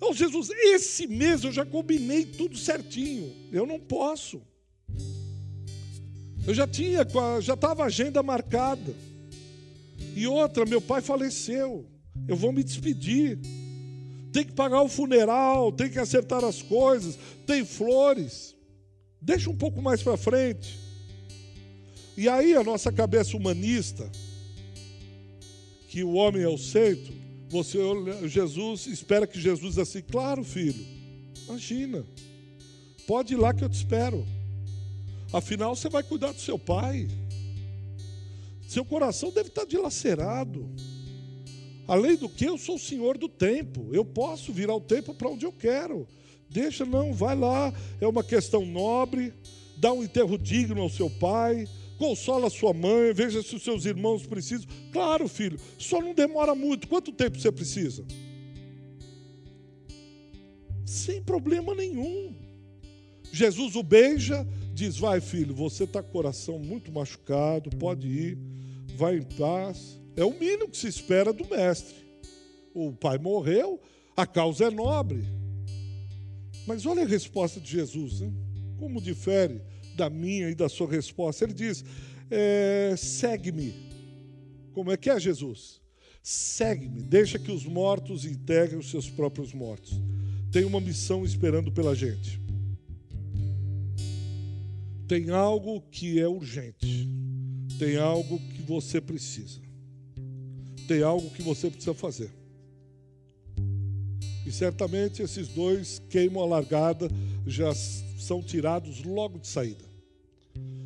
Oh, 0.05 0.13
Jesus, 0.13 0.49
esse 0.49 1.07
mês 1.07 1.45
eu 1.45 1.51
já 1.51 1.65
combinei 1.65 2.25
tudo 2.25 2.57
certinho. 2.57 3.33
Eu 3.53 3.65
não 3.65 3.79
posso. 3.79 4.41
Eu 6.45 6.53
já 6.53 6.67
tinha, 6.67 7.07
já 7.41 7.53
estava 7.53 7.83
a 7.83 7.85
agenda 7.85 8.21
marcada. 8.21 8.93
E 10.13 10.27
outra, 10.27 10.65
meu 10.65 10.81
pai 10.81 11.01
faleceu. 11.01 11.85
Eu 12.27 12.35
vou 12.35 12.51
me 12.51 12.63
despedir. 12.65 13.39
Tem 14.33 14.43
que 14.43 14.51
pagar 14.51 14.81
o 14.81 14.89
funeral, 14.89 15.71
tem 15.71 15.89
que 15.89 15.99
acertar 15.99 16.43
as 16.43 16.61
coisas, 16.61 17.17
tem 17.47 17.63
flores. 17.63 18.53
Deixa 19.21 19.49
um 19.49 19.55
pouco 19.55 19.81
mais 19.81 20.03
para 20.03 20.17
frente. 20.17 20.77
E 22.17 22.27
aí 22.27 22.55
a 22.55 22.63
nossa 22.63 22.91
cabeça 22.91 23.37
humanista, 23.37 24.11
que 25.87 26.03
o 26.03 26.13
homem 26.13 26.43
é 26.43 26.49
o 26.49 26.57
centro, 26.57 27.22
você 27.53 27.77
Jesus 28.27 28.87
espera 28.87 29.27
que 29.27 29.39
Jesus 29.39 29.77
assim, 29.77 30.01
claro, 30.01 30.43
filho. 30.43 30.83
Imagina. 31.47 32.03
Pode 33.05 33.35
ir 33.35 33.37
lá 33.37 33.53
que 33.53 33.63
eu 33.63 33.69
te 33.69 33.75
espero. 33.75 34.25
Afinal, 35.31 35.75
você 35.75 35.87
vai 35.87 36.01
cuidar 36.01 36.31
do 36.31 36.41
seu 36.41 36.57
pai. 36.57 37.07
Seu 38.67 38.83
coração 38.83 39.29
deve 39.31 39.49
estar 39.49 39.65
dilacerado. 39.65 40.67
Além 41.87 42.15
do 42.15 42.27
que, 42.27 42.45
eu 42.45 42.57
sou 42.57 42.75
o 42.75 42.79
senhor 42.79 43.19
do 43.19 43.29
tempo. 43.29 43.87
Eu 43.91 44.03
posso 44.03 44.51
virar 44.51 44.73
o 44.73 44.81
tempo 44.81 45.13
para 45.13 45.29
onde 45.29 45.45
eu 45.45 45.51
quero. 45.51 46.07
Deixa, 46.49 46.83
não, 46.85 47.13
vai 47.13 47.35
lá. 47.35 47.71
É 48.01 48.07
uma 48.07 48.23
questão 48.23 48.65
nobre. 48.65 49.31
Dá 49.77 49.93
um 49.93 50.03
enterro 50.03 50.39
digno 50.39 50.81
ao 50.81 50.89
seu 50.89 51.07
pai. 51.07 51.67
Consola 51.97 52.49
sua 52.49 52.73
mãe. 52.73 53.13
Veja 53.13 53.41
se 53.41 53.56
os 53.56 53.63
seus 53.63 53.86
irmãos 53.86 54.25
precisam. 54.25 54.67
Claro, 54.91 55.27
filho, 55.27 55.60
só 55.77 56.01
não 56.01 56.13
demora 56.13 56.56
muito. 56.56 56.88
Quanto 56.88 57.12
tempo 57.12 57.39
você 57.39 57.51
precisa? 57.51 58.03
Sem 60.86 61.21
problema 61.21 61.73
nenhum. 61.73 62.36
Jesus 63.32 63.75
o 63.75 63.84
beija, 63.84 64.47
diz: 64.73 64.97
Vai, 64.97 65.19
filho, 65.19 65.56
você 65.56 65.86
está 65.86 66.03
com 66.03 66.10
o 66.10 66.12
coração 66.12 66.60
muito 66.60 66.91
machucado, 66.91 67.69
pode 67.77 68.08
ir, 68.08 68.38
vai 68.95 69.17
em 69.17 69.23
paz. 69.23 69.99
É 70.15 70.23
o 70.23 70.38
mínimo 70.38 70.69
que 70.69 70.77
se 70.77 70.88
espera 70.88 71.34
do 71.34 71.49
mestre. 71.49 71.95
O 72.73 72.91
pai 72.91 73.17
morreu, 73.17 73.82
a 74.15 74.27
causa 74.27 74.65
é 74.65 74.69
nobre. 74.69 75.23
Mas 76.67 76.86
olha 76.86 77.03
a 77.03 77.08
resposta 77.08 77.60
de 77.60 77.71
Jesus, 77.71 78.21
né? 78.21 78.32
como 78.77 79.01
difere 79.01 79.62
da 79.95 80.10
minha 80.10 80.49
e 80.49 80.56
da 80.56 80.69
sua 80.69 80.89
resposta. 80.89 81.43
Ele 81.43 81.53
diz: 81.53 81.84
é, 82.29 82.95
segue-me. 82.97 83.73
Como 84.73 84.91
é 84.91 84.97
que 84.97 85.10
é, 85.10 85.19
Jesus? 85.19 85.82
Segue-me, 86.21 87.01
deixa 87.01 87.38
que 87.38 87.51
os 87.51 87.65
mortos 87.65 88.25
integrem 88.25 88.79
os 88.79 88.89
seus 88.89 89.10
próprios 89.10 89.53
mortos. 89.53 89.99
Tem 90.51 90.63
uma 90.63 90.79
missão 90.79 91.25
esperando 91.25 91.71
pela 91.71 91.95
gente. 91.95 92.39
Tem 95.08 95.29
algo 95.29 95.82
que 95.91 96.19
é 96.19 96.27
urgente. 96.27 97.10
Tem 97.77 97.97
algo 97.97 98.39
que 98.39 98.62
você 98.62 99.01
precisa 99.01 99.63
tem 100.88 101.01
algo 101.01 101.29
que 101.29 101.41
você 101.41 101.69
precisa 101.69 101.93
fazer. 101.93 102.29
E 104.45 104.51
certamente 104.51 105.21
esses 105.21 105.47
dois 105.47 106.01
queimam 106.10 106.43
a 106.43 106.45
largada, 106.45 107.10
já 107.47 107.73
são 108.23 108.41
tirados 108.41 109.03
logo 109.03 109.39
de 109.39 109.47
saída. 109.47 109.86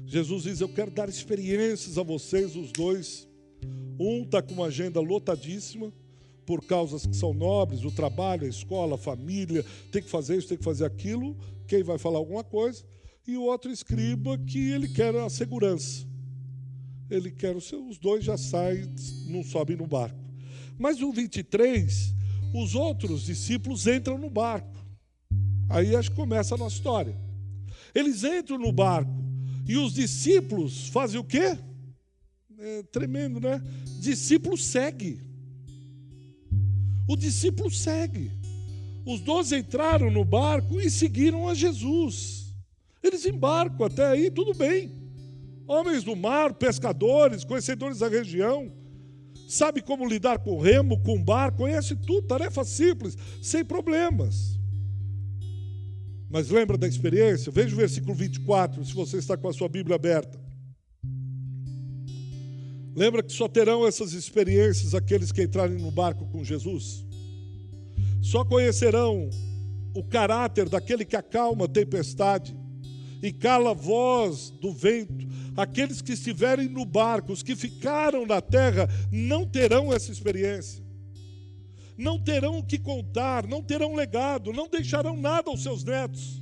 Jesus 0.05 0.43
diz: 0.43 0.61
Eu 0.61 0.69
quero 0.69 0.91
dar 0.91 1.09
experiências 1.09 1.97
a 1.97 2.03
vocês, 2.03 2.55
os 2.55 2.71
dois. 2.71 3.27
Um 3.99 4.23
está 4.23 4.41
com 4.41 4.53
uma 4.53 4.67
agenda 4.67 4.99
lotadíssima, 4.99 5.91
por 6.45 6.63
causas 6.63 7.05
que 7.05 7.15
são 7.15 7.33
nobres, 7.33 7.83
o 7.83 7.91
trabalho, 7.91 8.45
a 8.45 8.49
escola, 8.49 8.95
a 8.95 8.97
família, 8.97 9.65
tem 9.91 10.01
que 10.01 10.09
fazer 10.09 10.37
isso, 10.37 10.47
tem 10.47 10.57
que 10.57 10.63
fazer 10.63 10.85
aquilo. 10.85 11.35
Quem 11.67 11.83
vai 11.83 11.97
falar 11.97 12.19
alguma 12.19 12.43
coisa? 12.43 12.83
E 13.27 13.35
o 13.35 13.43
outro 13.43 13.71
escriba 13.71 14.37
que 14.37 14.69
ele 14.69 14.87
quer 14.87 15.15
a 15.15 15.29
segurança 15.29 16.07
ele 17.09 17.31
quer 17.31 17.55
os 17.55 17.67
seus, 17.67 17.91
os 17.91 17.97
dois 17.97 18.23
já 18.23 18.37
saem, 18.37 18.85
não 19.27 19.43
sobem 19.43 19.77
no 19.77 19.87
barco. 19.87 20.17
Mas 20.77 20.99
no 20.99 21.11
23, 21.11 22.13
os 22.53 22.75
outros 22.75 23.25
discípulos 23.25 23.87
entram 23.87 24.17
no 24.17 24.29
barco. 24.29 24.75
Aí 25.69 25.95
acho 25.95 26.11
que 26.11 26.15
começa 26.15 26.55
a 26.55 26.57
nossa 26.57 26.75
história. 26.75 27.15
Eles 27.97 28.23
entram 28.23 28.57
no 28.57 28.71
barco 28.71 29.11
e 29.67 29.77
os 29.77 29.93
discípulos 29.93 30.89
fazem 30.89 31.19
o 31.19 31.23
quê? 31.23 31.57
É 32.59 32.83
tremendo, 32.91 33.39
né? 33.39 33.61
Discípulo 33.99 34.57
segue. 34.57 35.21
O 37.07 37.15
discípulo 37.15 37.71
segue. 37.71 38.31
Os 39.05 39.21
doze 39.21 39.55
entraram 39.55 40.11
no 40.11 40.25
barco 40.25 40.79
e 40.79 40.89
seguiram 40.89 41.47
a 41.47 41.53
Jesus. 41.53 42.53
Eles 43.01 43.25
embarcam 43.25 43.85
até 43.85 44.05
aí, 44.05 44.29
tudo 44.29 44.53
bem 44.53 44.97
homens 45.67 46.03
do 46.03 46.15
mar, 46.15 46.53
pescadores, 46.53 47.43
conhecedores 47.43 47.99
da 47.99 48.07
região, 48.07 48.71
sabe 49.47 49.81
como 49.81 50.07
lidar 50.07 50.39
com 50.39 50.59
remo, 50.59 51.01
com 51.03 51.21
bar, 51.21 51.51
conhece 51.51 51.95
tudo, 51.95 52.25
tarefa 52.25 52.63
simples, 52.63 53.17
sem 53.41 53.65
problemas. 53.65 54.56
Mas 56.29 56.49
lembra 56.49 56.77
da 56.77 56.87
experiência? 56.87 57.51
Veja 57.51 57.73
o 57.73 57.77
versículo 57.77 58.13
24, 58.13 58.83
se 58.83 58.93
você 58.93 59.17
está 59.17 59.37
com 59.37 59.47
a 59.47 59.53
sua 59.53 59.69
Bíblia 59.69 59.95
aberta. 59.95 60.39
Lembra 62.95 63.21
que 63.21 63.31
só 63.31 63.47
terão 63.47 63.87
essas 63.87 64.13
experiências 64.13 64.95
aqueles 64.95 65.31
que 65.31 65.43
entrarem 65.43 65.77
no 65.77 65.91
barco 65.91 66.25
com 66.31 66.43
Jesus? 66.43 67.05
Só 68.21 68.43
conhecerão 68.43 69.29
o 69.93 70.03
caráter 70.03 70.67
daquele 70.67 71.05
que 71.05 71.15
acalma 71.15 71.65
a 71.65 71.69
tempestade 71.69 72.57
e 73.21 73.31
cala 73.31 73.71
a 73.71 73.73
voz 73.73 74.49
do 74.61 74.73
vento. 74.73 75.27
Aqueles 75.55 76.01
que 76.01 76.13
estiverem 76.13 76.67
no 76.67 76.85
barco, 76.85 77.31
os 77.31 77.41
que 77.41 77.55
ficaram 77.55 78.25
na 78.25 78.41
terra, 78.41 78.87
não 79.11 79.45
terão 79.45 79.93
essa 79.93 80.11
experiência. 80.11 80.83
Não 81.97 82.19
terão 82.19 82.59
o 82.59 82.63
que 82.63 82.77
contar, 82.77 83.47
não 83.47 83.63
terão 83.63 83.95
legado, 83.95 84.53
não 84.53 84.69
deixarão 84.69 85.17
nada 85.17 85.49
aos 85.49 85.63
seus 85.63 85.83
netos. 85.83 86.39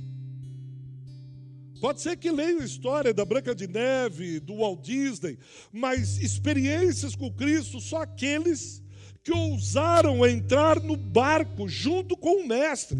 Pode 1.80 2.00
ser 2.00 2.16
que 2.16 2.30
leiam 2.30 2.62
história 2.62 3.12
da 3.12 3.24
Branca 3.24 3.54
de 3.54 3.66
Neve, 3.66 4.40
do 4.40 4.56
Walt 4.56 4.84
Disney, 4.84 5.38
mas 5.72 6.18
experiências 6.18 7.14
com 7.14 7.32
Cristo 7.32 7.80
só 7.80 8.02
aqueles 8.02 8.82
que 9.22 9.32
ousaram 9.32 10.26
entrar 10.26 10.80
no 10.80 10.96
barco 10.96 11.68
junto 11.68 12.16
com 12.16 12.42
o 12.42 12.46
Mestre. 12.46 12.98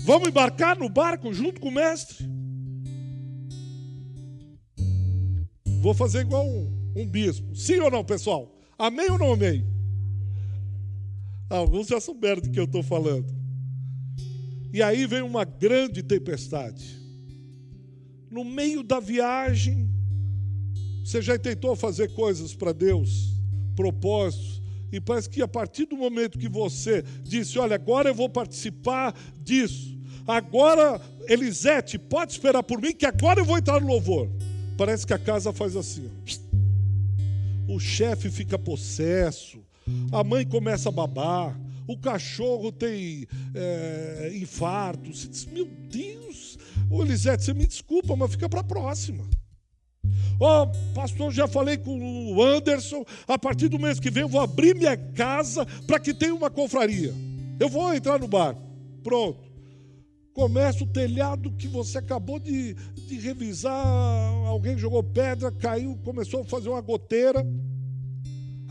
Vamos 0.00 0.28
embarcar 0.28 0.78
no 0.78 0.88
barco 0.88 1.32
junto 1.32 1.60
com 1.60 1.68
o 1.68 1.72
Mestre? 1.72 2.28
Vou 5.80 5.94
fazer 5.94 6.20
igual 6.20 6.46
um, 6.46 6.92
um 6.96 7.06
bispo. 7.06 7.56
Sim 7.56 7.80
ou 7.80 7.90
não, 7.90 8.04
pessoal? 8.04 8.54
Amém 8.78 9.10
ou 9.10 9.18
não 9.18 9.32
amém? 9.32 9.71
Alguns 11.52 11.86
já 11.86 12.00
souberam 12.00 12.40
de 12.40 12.48
que 12.48 12.58
eu 12.58 12.64
estou 12.64 12.82
falando. 12.82 13.30
E 14.72 14.82
aí 14.82 15.06
vem 15.06 15.20
uma 15.20 15.44
grande 15.44 16.02
tempestade. 16.02 16.98
No 18.30 18.42
meio 18.42 18.82
da 18.82 18.98
viagem, 18.98 19.86
você 21.04 21.20
já 21.20 21.38
tentou 21.38 21.76
fazer 21.76 22.10
coisas 22.14 22.54
para 22.54 22.72
Deus, 22.72 23.34
propósitos, 23.76 24.62
e 24.90 24.98
parece 24.98 25.28
que 25.28 25.42
a 25.42 25.48
partir 25.48 25.84
do 25.84 25.94
momento 25.94 26.38
que 26.38 26.48
você 26.48 27.04
disse: 27.22 27.58
Olha, 27.58 27.74
agora 27.74 28.08
eu 28.08 28.14
vou 28.14 28.30
participar 28.30 29.14
disso, 29.38 29.98
agora, 30.26 31.02
Elisete, 31.28 31.98
pode 31.98 32.32
esperar 32.32 32.62
por 32.62 32.80
mim, 32.80 32.94
que 32.94 33.04
agora 33.04 33.40
eu 33.40 33.44
vou 33.44 33.58
entrar 33.58 33.78
no 33.78 33.88
louvor. 33.88 34.26
Parece 34.78 35.06
que 35.06 35.12
a 35.12 35.18
casa 35.18 35.52
faz 35.52 35.76
assim. 35.76 36.08
Ó. 36.08 37.74
O 37.74 37.78
chefe 37.78 38.30
fica 38.30 38.58
possesso, 38.58 39.62
a 40.12 40.22
mãe 40.22 40.46
começa 40.46 40.88
a 40.88 40.92
babar, 40.92 41.58
o 41.86 41.96
cachorro 41.98 42.70
tem 42.70 43.26
é, 43.54 44.32
infarto. 44.34 45.14
Você 45.14 45.28
diz, 45.28 45.44
meu 45.46 45.66
Deus, 45.66 46.58
ô 46.90 47.02
Elisete, 47.02 47.44
você 47.44 47.54
me 47.54 47.66
desculpa, 47.66 48.16
mas 48.16 48.30
fica 48.32 48.48
para 48.48 48.60
a 48.60 48.64
próxima. 48.64 49.24
Ó, 50.40 50.64
oh, 50.64 50.94
pastor, 50.94 51.32
já 51.32 51.46
falei 51.46 51.76
com 51.76 52.32
o 52.32 52.42
Anderson, 52.42 53.04
a 53.28 53.38
partir 53.38 53.68
do 53.68 53.78
mês 53.78 54.00
que 54.00 54.10
vem 54.10 54.22
eu 54.22 54.28
vou 54.28 54.40
abrir 54.40 54.74
minha 54.74 54.96
casa 54.96 55.64
para 55.86 56.00
que 56.00 56.12
tenha 56.12 56.34
uma 56.34 56.50
confraria. 56.50 57.14
Eu 57.60 57.68
vou 57.68 57.94
entrar 57.94 58.18
no 58.18 58.26
barco. 58.26 58.60
Pronto. 59.04 59.38
Começa 60.34 60.82
o 60.82 60.86
telhado 60.86 61.52
que 61.52 61.68
você 61.68 61.98
acabou 61.98 62.38
de, 62.38 62.74
de 62.74 63.18
revisar, 63.18 63.86
alguém 64.46 64.78
jogou 64.78 65.02
pedra, 65.02 65.52
caiu, 65.52 65.98
começou 66.02 66.40
a 66.40 66.44
fazer 66.44 66.70
uma 66.70 66.80
goteira. 66.80 67.46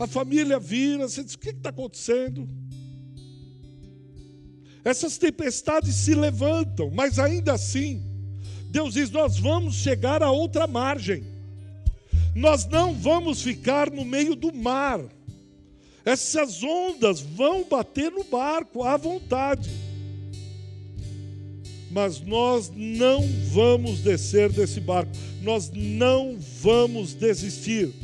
A 0.02 0.06
família 0.08 0.58
vira, 0.58 1.08
você 1.08 1.22
diz: 1.22 1.34
o 1.34 1.38
que 1.38 1.50
está 1.50 1.70
acontecendo? 1.70 2.48
Essas 4.84 5.16
tempestades 5.16 5.94
se 5.94 6.12
levantam, 6.12 6.90
mas 6.90 7.20
ainda 7.20 7.52
assim, 7.52 8.02
Deus 8.68 8.94
diz: 8.94 9.10
nós 9.12 9.38
vamos 9.38 9.76
chegar 9.76 10.20
a 10.20 10.28
outra 10.28 10.66
margem, 10.66 11.24
nós 12.34 12.66
não 12.66 12.92
vamos 12.94 13.42
ficar 13.42 13.92
no 13.92 14.04
meio 14.04 14.34
do 14.34 14.52
mar. 14.52 15.00
Essas 16.04 16.64
ondas 16.64 17.20
vão 17.20 17.62
bater 17.62 18.10
no 18.10 18.24
barco 18.24 18.82
à 18.82 18.96
vontade. 18.96 19.70
mas 21.92 22.20
nós 22.20 22.72
não 22.74 23.22
vamos 23.52 24.00
descer 24.00 24.50
desse 24.50 24.80
barco, 24.80 25.12
nós 25.42 25.70
não 25.72 26.36
vamos 26.60 27.14
desistir. 27.14 27.94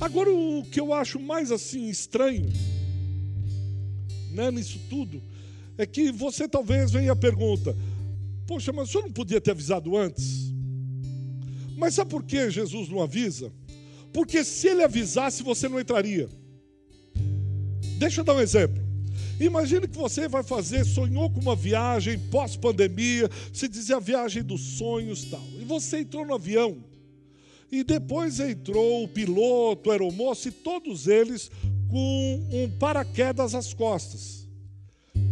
Agora, 0.00 0.30
o 0.30 0.64
que 0.70 0.80
eu 0.80 0.92
acho 0.92 1.18
mais 1.18 1.50
assim 1.50 1.88
estranho 1.88 2.46
né, 4.30 4.50
nisso 4.50 4.78
tudo 4.88 5.20
é 5.76 5.86
que 5.86 6.12
você 6.12 6.48
talvez 6.48 6.90
venha 6.90 7.12
a 7.12 7.16
pergunta: 7.16 7.76
Poxa, 8.46 8.72
mas 8.72 8.88
o 8.88 8.92
senhor 8.92 9.04
não 9.04 9.12
podia 9.12 9.40
ter 9.40 9.50
avisado 9.50 9.96
antes? 9.96 10.52
Mas 11.76 11.94
sabe 11.94 12.10
por 12.10 12.24
que 12.24 12.50
Jesus 12.50 12.88
não 12.88 13.00
avisa? 13.00 13.52
Porque 14.12 14.42
se 14.42 14.68
ele 14.68 14.82
avisasse, 14.82 15.42
você 15.42 15.68
não 15.68 15.78
entraria. 15.78 16.28
Deixa 17.98 18.20
eu 18.20 18.24
dar 18.24 18.34
um 18.34 18.40
exemplo. 18.40 18.82
Imagine 19.38 19.86
que 19.86 19.96
você 19.96 20.26
vai 20.26 20.42
fazer, 20.42 20.84
sonhou 20.84 21.30
com 21.30 21.40
uma 21.40 21.54
viagem 21.54 22.18
pós-pandemia, 22.18 23.30
se 23.52 23.68
dizia 23.68 23.96
a 23.96 24.00
viagem 24.00 24.42
dos 24.42 24.60
sonhos 24.78 25.24
tal. 25.26 25.44
E 25.60 25.64
você 25.64 26.00
entrou 26.00 26.26
no 26.26 26.34
avião. 26.34 26.82
E 27.70 27.84
depois 27.84 28.40
entrou 28.40 29.04
o 29.04 29.08
piloto, 29.08 29.88
o 29.88 29.92
aeromoço 29.92 30.48
e 30.48 30.52
todos 30.52 31.06
eles 31.06 31.50
com 31.90 32.48
um 32.50 32.70
paraquedas 32.78 33.54
às 33.54 33.74
costas. 33.74 34.48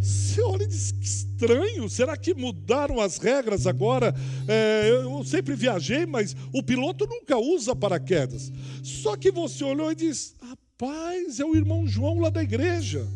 Você 0.01 0.43
olha 0.43 0.65
e 0.65 0.67
diz, 0.67 0.93
que 0.93 1.05
estranho, 1.05 1.89
será 1.89 2.17
que 2.17 2.35
mudaram 2.35 3.01
as 3.01 3.19
regras 3.19 3.67
agora? 3.67 4.15
É, 4.47 4.89
eu 4.91 5.25
sempre 5.25 5.55
viajei, 5.55 6.05
mas 6.05 6.37
o 6.53 6.63
piloto 6.63 7.07
nunca 7.07 7.39
usa 7.39 7.75
paraquedas. 7.75 8.53
Só 8.83 9.17
que 9.17 9.31
você 9.31 9.65
olhou 9.65 9.91
e 9.91 9.95
diz, 9.95 10.35
rapaz, 10.41 11.41
é 11.41 11.45
o 11.45 11.57
irmão 11.57 11.87
João 11.87 12.21
lá 12.21 12.31
da 12.31 12.43
igreja. 12.43 13.07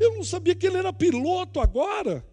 Eu 0.00 0.14
não 0.14 0.24
sabia 0.24 0.54
que 0.54 0.66
ele 0.66 0.76
era 0.76 0.92
piloto 0.92 1.60
agora. 1.60 2.24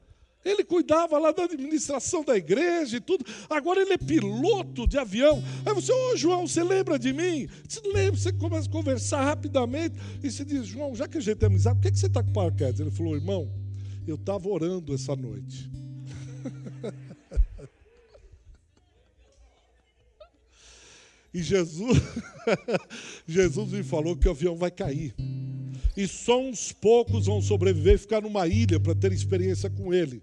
Ele 0.46 0.64
cuidava 0.64 1.18
lá 1.18 1.32
da 1.32 1.46
administração 1.46 2.24
da 2.24 2.38
igreja 2.38 2.98
e 2.98 3.02
tudo. 3.02 3.26
Agora 3.50 3.82
ele 3.82 3.94
é 3.94 3.98
piloto 3.98 4.88
de 4.88 4.96
avião. 4.96 5.44
Aí 5.66 5.74
você, 5.74 5.92
ô 5.92 6.12
oh, 6.12 6.18
João, 6.18 6.48
você 6.48 6.64
lembra 6.64 7.00
de 7.00 7.12
mim? 7.12 7.50
Você 7.68 7.82
lembra, 7.88 8.16
você 8.16 8.32
começa 8.32 8.70
a 8.70 8.72
conversar 8.72 9.24
rapidamente. 9.24 9.96
E 10.24 10.30
você 10.30 10.46
diz, 10.46 10.68
João, 10.68 10.96
já 10.96 11.08
que 11.08 11.18
a 11.18 11.22
gente 11.22 11.42
é 11.42 11.48
amizade, 11.48 11.78
por 11.78 11.82
que, 11.82 11.94
que 11.94 11.98
você 11.98 12.06
está 12.06 12.22
com 12.22 12.32
paraquedas? 12.32 12.80
Ele 12.80 12.92
falou, 12.92 13.16
irmão, 13.16 13.52
eu 14.06 14.14
estava 14.14 14.48
orando 14.48 14.94
essa 14.94 15.16
noite. 15.16 15.68
e 21.34 21.42
Jesus, 21.42 21.98
Jesus 23.28 23.72
me 23.72 23.82
falou 23.82 24.16
que 24.16 24.28
o 24.28 24.32
avião 24.32 24.56
vai 24.56 24.70
cair 24.70 25.16
e 25.98 26.08
só 26.08 26.40
uns 26.40 26.72
poucos 26.72 27.26
vão 27.26 27.42
sobreviver 27.42 27.96
e 27.96 27.98
ficar 27.98 28.22
numa 28.22 28.48
ilha 28.48 28.80
para 28.80 28.94
ter 28.94 29.12
experiência 29.14 29.70
com 29.70 29.94
ele. 29.94 30.22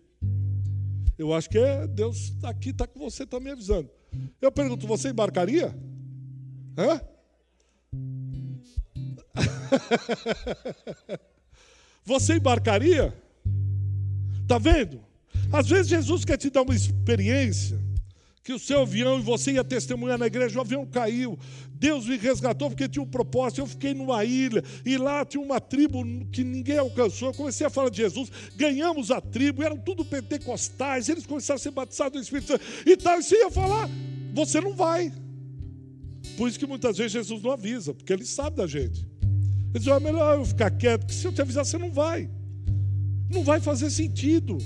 Eu 1.18 1.32
acho 1.34 1.48
que 1.48 1.58
é, 1.58 1.86
Deus 1.86 2.32
aqui 2.42 2.70
está 2.70 2.86
com 2.86 2.98
você 2.98 3.26
também 3.26 3.52
avisando. 3.52 3.90
Eu 4.40 4.50
pergunto, 4.50 4.86
você 4.86 5.10
embarcaria? 5.10 5.74
Hã? 6.76 7.00
você 12.04 12.36
embarcaria? 12.36 13.14
Está 14.42 14.58
vendo? 14.58 15.00
Às 15.52 15.68
vezes 15.68 15.88
Jesus 15.88 16.24
quer 16.24 16.36
te 16.36 16.50
dar 16.50 16.62
uma 16.62 16.74
experiência 16.74 17.78
que 18.42 18.52
o 18.52 18.58
seu 18.58 18.82
avião 18.82 19.18
e 19.18 19.22
você 19.22 19.52
ia 19.52 19.62
testemunhar 19.62 20.18
na 20.18 20.26
igreja, 20.26 20.58
o 20.58 20.60
avião 20.60 20.84
caiu. 20.84 21.38
Deus 21.68 22.06
me 22.06 22.16
resgatou 22.16 22.68
porque 22.68 22.88
tinha 22.88 23.02
um 23.02 23.08
propósito. 23.08 23.60
Eu 23.60 23.66
fiquei 23.66 23.94
numa 23.94 24.24
ilha 24.24 24.64
e 24.84 24.96
lá 24.96 25.24
tinha 25.24 25.42
uma 25.42 25.60
tribo 25.60 26.02
que 26.32 26.42
ninguém 26.42 26.78
alcançou. 26.78 27.28
Eu 27.28 27.34
comecei 27.34 27.66
a 27.66 27.70
falar 27.70 27.88
de 27.88 27.98
Jesus, 27.98 28.30
ganhamos 28.56 29.10
a 29.10 29.20
tribo, 29.20 29.62
eram 29.62 29.78
tudo 29.78 30.04
pentecostais, 30.04 31.08
eles 31.08 31.24
começaram 31.24 31.56
a 31.56 31.60
ser 31.60 31.70
batizados 31.70 32.12
do 32.12 32.22
Espírito 32.22 32.48
Santo 32.48 32.64
e 32.84 32.96
tal. 32.96 33.20
E 33.20 33.22
você 33.22 33.36
ia 33.36 33.50
falar, 33.50 33.88
você 34.34 34.60
não 34.60 34.74
vai. 34.74 35.12
Por 36.36 36.48
isso 36.48 36.58
que 36.58 36.66
muitas 36.66 36.98
vezes 36.98 37.12
Jesus 37.12 37.42
não 37.42 37.52
avisa, 37.52 37.94
porque 37.94 38.12
ele 38.12 38.24
sabe 38.24 38.56
da 38.56 38.66
gente. 38.66 39.06
Ele 39.74 39.78
diz: 39.78 39.86
é 39.86 40.00
melhor 40.00 40.38
eu 40.38 40.44
ficar 40.44 40.70
quieto, 40.70 41.02
porque 41.02 41.14
se 41.14 41.26
eu 41.26 41.32
te 41.32 41.40
avisar, 41.40 41.64
você 41.64 41.78
não 41.78 41.92
vai. 41.92 42.28
Não 43.30 43.44
vai 43.44 43.60
fazer 43.60 43.88
sentido. 43.90 44.58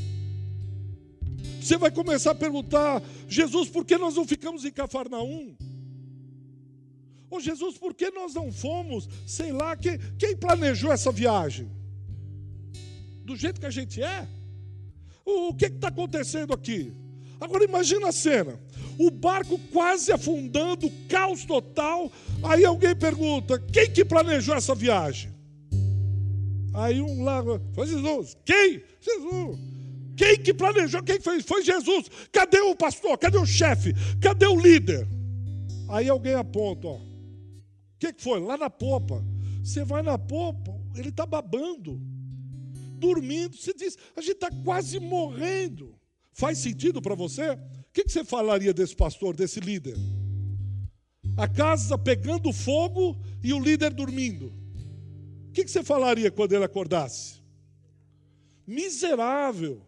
Você 1.66 1.76
vai 1.76 1.90
começar 1.90 2.30
a 2.30 2.34
perguntar: 2.34 3.02
Jesus, 3.26 3.68
por 3.68 3.84
que 3.84 3.98
nós 3.98 4.14
não 4.14 4.24
ficamos 4.24 4.64
em 4.64 4.70
Cafarnaum? 4.70 5.56
Ô 7.28 7.40
Jesus, 7.40 7.76
por 7.76 7.92
que 7.92 8.08
nós 8.12 8.34
não 8.34 8.52
fomos? 8.52 9.08
Sei 9.26 9.50
lá, 9.50 9.76
quem, 9.76 9.98
quem 10.16 10.36
planejou 10.36 10.92
essa 10.92 11.10
viagem? 11.10 11.68
Do 13.24 13.34
jeito 13.34 13.58
que 13.58 13.66
a 13.66 13.70
gente 13.70 14.00
é? 14.00 14.28
O, 15.24 15.48
o 15.48 15.54
que 15.54 15.66
está 15.66 15.88
acontecendo 15.88 16.54
aqui? 16.54 16.92
Agora 17.40 17.64
imagina 17.64 18.10
a 18.10 18.12
cena: 18.12 18.60
o 18.96 19.10
barco 19.10 19.58
quase 19.72 20.12
afundando, 20.12 20.88
caos 21.08 21.44
total. 21.44 22.12
Aí 22.44 22.64
alguém 22.64 22.94
pergunta: 22.94 23.58
quem 23.58 23.90
que 23.90 24.04
planejou 24.04 24.54
essa 24.54 24.72
viagem? 24.72 25.34
Aí 26.72 27.00
um 27.00 27.24
lá, 27.24 27.42
foi 27.74 27.88
Jesus. 27.88 28.36
Quem? 28.44 28.84
Jesus. 29.00 29.75
Quem 30.16 30.38
que 30.38 30.54
planejou? 30.54 31.02
Quem 31.02 31.20
fez? 31.20 31.44
Foi 31.44 31.62
Jesus. 31.62 32.06
Cadê 32.32 32.60
o 32.60 32.74
pastor? 32.74 33.18
Cadê 33.18 33.36
o 33.36 33.44
chefe? 33.44 33.92
Cadê 34.20 34.46
o 34.46 34.58
líder? 34.58 35.06
Aí 35.88 36.08
alguém 36.08 36.34
aponta, 36.34 36.88
ó. 36.88 36.96
O 36.96 37.98
que, 37.98 38.14
foi? 38.18 38.40
Lá 38.40 38.56
na 38.56 38.70
popa. 38.70 39.22
Você 39.62 39.84
vai 39.84 40.02
na 40.02 40.16
popa, 40.16 40.72
ele 40.94 41.08
está 41.08 41.26
babando, 41.26 42.00
dormindo. 42.98 43.56
Você 43.56 43.74
diz, 43.74 43.98
a 44.16 44.20
gente 44.20 44.34
está 44.34 44.50
quase 44.64 45.00
morrendo. 45.00 45.94
Faz 46.32 46.58
sentido 46.58 47.02
para 47.02 47.14
você? 47.14 47.50
O 47.50 47.58
que, 47.92 48.08
você 48.08 48.24
falaria 48.24 48.72
desse 48.72 48.94
pastor, 48.94 49.34
desse 49.34 49.58
líder? 49.58 49.96
A 51.36 51.48
casa 51.48 51.98
pegando 51.98 52.52
fogo 52.52 53.18
e 53.42 53.52
o 53.52 53.58
líder 53.58 53.92
dormindo. 53.92 54.52
O 55.48 55.52
que 55.52 55.66
você 55.66 55.82
falaria 55.82 56.30
quando 56.30 56.52
ele 56.52 56.64
acordasse? 56.64 57.42
Miserável 58.66 59.82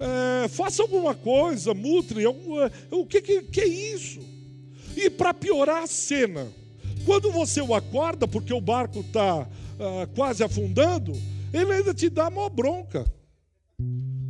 é, 0.00 0.48
faça 0.48 0.82
alguma 0.82 1.14
coisa, 1.14 1.74
mutre, 1.74 2.24
alguma, 2.24 2.66
é, 2.66 2.70
o 2.94 3.04
que, 3.04 3.20
que, 3.20 3.42
que 3.42 3.60
é 3.60 3.66
isso? 3.66 4.20
E 4.96 5.10
para 5.10 5.34
piorar 5.34 5.82
a 5.82 5.86
cena, 5.86 6.46
quando 7.04 7.30
você 7.32 7.60
o 7.60 7.74
acorda, 7.74 8.28
porque 8.28 8.52
o 8.52 8.60
barco 8.60 9.00
está 9.00 9.48
ah, 9.80 10.08
quase 10.14 10.42
afundando, 10.42 11.12
ele 11.52 11.72
ainda 11.72 11.94
te 11.94 12.08
dá 12.08 12.28
uma 12.28 12.50
bronca. 12.50 13.04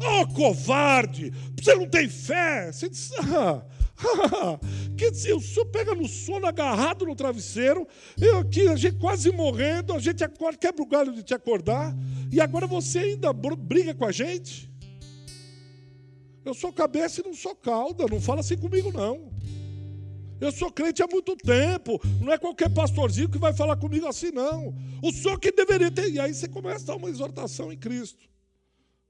Oh, 0.00 0.26
covarde! 0.34 1.32
Você 1.60 1.74
não 1.74 1.88
tem 1.88 2.08
fé! 2.08 2.70
Você 2.70 2.88
diz, 2.88 3.10
ah, 3.34 3.62
ah, 3.98 4.58
quer 4.96 5.10
dizer, 5.10 5.34
o 5.34 5.40
senhor 5.40 5.66
pega 5.66 5.94
no 5.94 6.06
sono 6.06 6.46
agarrado 6.46 7.04
no 7.04 7.16
travesseiro, 7.16 7.86
eu 8.20 8.38
aqui, 8.38 8.68
a 8.68 8.76
gente 8.76 8.96
quase 8.98 9.32
morrendo, 9.32 9.94
a 9.94 9.98
gente 9.98 10.22
acorda, 10.22 10.58
quebra 10.58 10.82
o 10.82 10.86
galho 10.86 11.12
de 11.12 11.22
te 11.22 11.34
acordar, 11.34 11.94
e 12.30 12.40
agora 12.40 12.66
você 12.66 13.00
ainda 13.00 13.32
briga 13.32 13.94
com 13.94 14.04
a 14.04 14.12
gente? 14.12 14.70
Eu 16.48 16.54
sou 16.54 16.72
cabeça 16.72 17.20
e 17.20 17.24
não 17.24 17.34
sou 17.34 17.54
cauda, 17.54 18.06
não 18.10 18.22
fala 18.22 18.40
assim 18.40 18.56
comigo 18.56 18.90
não. 18.90 19.30
Eu 20.40 20.50
sou 20.50 20.72
crente 20.72 21.02
há 21.02 21.06
muito 21.06 21.36
tempo, 21.36 22.00
não 22.22 22.32
é 22.32 22.38
qualquer 22.38 22.70
pastorzinho 22.70 23.28
que 23.28 23.36
vai 23.36 23.52
falar 23.52 23.76
comigo 23.76 24.06
assim, 24.06 24.30
não. 24.30 24.74
O 25.02 25.12
senhor 25.12 25.38
que 25.38 25.52
deveria 25.52 25.90
ter. 25.90 26.10
E 26.10 26.18
aí 26.18 26.32
você 26.32 26.48
começa 26.48 26.84
a 26.84 26.86
dar 26.86 26.96
uma 26.96 27.10
exortação 27.10 27.70
em 27.70 27.76
Cristo. 27.76 28.26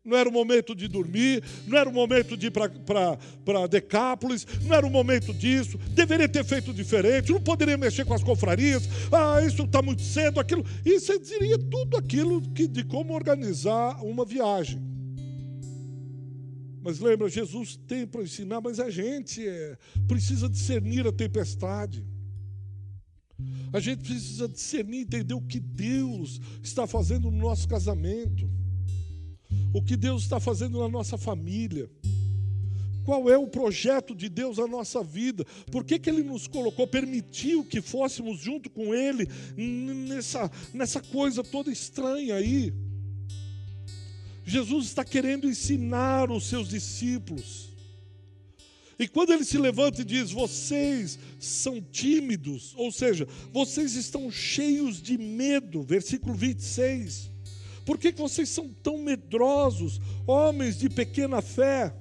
Não 0.04 0.16
era 0.16 0.28
o 0.28 0.32
momento 0.32 0.74
de 0.74 0.88
dormir, 0.88 1.44
não 1.64 1.78
era 1.78 1.88
o 1.88 1.92
momento 1.92 2.36
de 2.36 2.46
ir 2.46 2.50
para 2.50 3.66
Decápolis, 3.68 4.44
não 4.64 4.74
era 4.74 4.84
o 4.84 4.90
momento 4.90 5.32
disso, 5.32 5.78
deveria 5.90 6.28
ter 6.28 6.44
feito 6.44 6.72
diferente, 6.72 7.30
não 7.30 7.40
poderia 7.40 7.76
mexer 7.76 8.04
com 8.04 8.14
as 8.14 8.24
confrarias, 8.24 8.88
ah, 9.12 9.40
isso 9.46 9.62
está 9.62 9.80
muito 9.80 10.02
cedo, 10.02 10.40
aquilo. 10.40 10.64
E 10.84 10.98
você 10.98 11.18
diria 11.20 11.58
tudo 11.58 11.96
aquilo 11.96 12.40
que, 12.52 12.66
de 12.66 12.82
como 12.82 13.14
organizar 13.14 14.02
uma 14.02 14.24
viagem. 14.24 14.97
Mas 16.88 17.00
lembra, 17.00 17.28
Jesus 17.28 17.76
tem 17.86 18.06
para 18.06 18.22
ensinar, 18.22 18.62
mas 18.62 18.80
a 18.80 18.88
gente 18.88 19.46
é, 19.46 19.76
precisa 20.06 20.48
discernir 20.48 21.06
a 21.06 21.12
tempestade. 21.12 22.02
A 23.74 23.78
gente 23.78 24.04
precisa 24.04 24.48
discernir, 24.48 25.00
entender 25.00 25.34
o 25.34 25.42
que 25.42 25.60
Deus 25.60 26.40
está 26.62 26.86
fazendo 26.86 27.30
no 27.30 27.36
nosso 27.36 27.68
casamento, 27.68 28.48
o 29.74 29.82
que 29.82 29.98
Deus 29.98 30.22
está 30.22 30.40
fazendo 30.40 30.78
na 30.78 30.88
nossa 30.88 31.18
família. 31.18 31.90
Qual 33.04 33.28
é 33.28 33.36
o 33.36 33.48
projeto 33.48 34.14
de 34.14 34.30
Deus 34.30 34.56
na 34.56 34.66
nossa 34.66 35.04
vida? 35.04 35.44
Por 35.70 35.84
que, 35.84 35.98
que 35.98 36.08
Ele 36.08 36.22
nos 36.22 36.46
colocou, 36.46 36.86
permitiu 36.86 37.66
que 37.66 37.82
fôssemos 37.82 38.40
junto 38.40 38.70
com 38.70 38.94
Ele 38.94 39.28
nessa, 39.58 40.50
nessa 40.72 41.02
coisa 41.02 41.44
toda 41.44 41.70
estranha 41.70 42.36
aí? 42.36 42.72
Jesus 44.48 44.86
está 44.86 45.04
querendo 45.04 45.48
ensinar 45.48 46.30
os 46.30 46.46
seus 46.46 46.68
discípulos. 46.68 47.68
E 48.98 49.06
quando 49.06 49.32
ele 49.32 49.44
se 49.44 49.58
levanta 49.58 50.00
e 50.00 50.04
diz: 50.04 50.30
Vocês 50.30 51.18
são 51.38 51.80
tímidos, 51.80 52.74
ou 52.76 52.90
seja, 52.90 53.28
vocês 53.52 53.94
estão 53.94 54.30
cheios 54.30 55.00
de 55.00 55.18
medo, 55.18 55.82
versículo 55.82 56.34
26. 56.34 57.30
Por 57.84 57.98
que, 57.98 58.12
que 58.12 58.20
vocês 58.20 58.48
são 58.48 58.68
tão 58.82 58.98
medrosos, 58.98 60.00
homens 60.26 60.78
de 60.78 60.88
pequena 60.88 61.40
fé? 61.40 61.94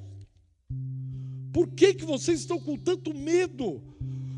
Por 1.54 1.68
que, 1.68 1.94
que 1.94 2.06
vocês 2.06 2.40
estão 2.40 2.60
com 2.60 2.78
tanto 2.78 3.14
medo? 3.14 3.82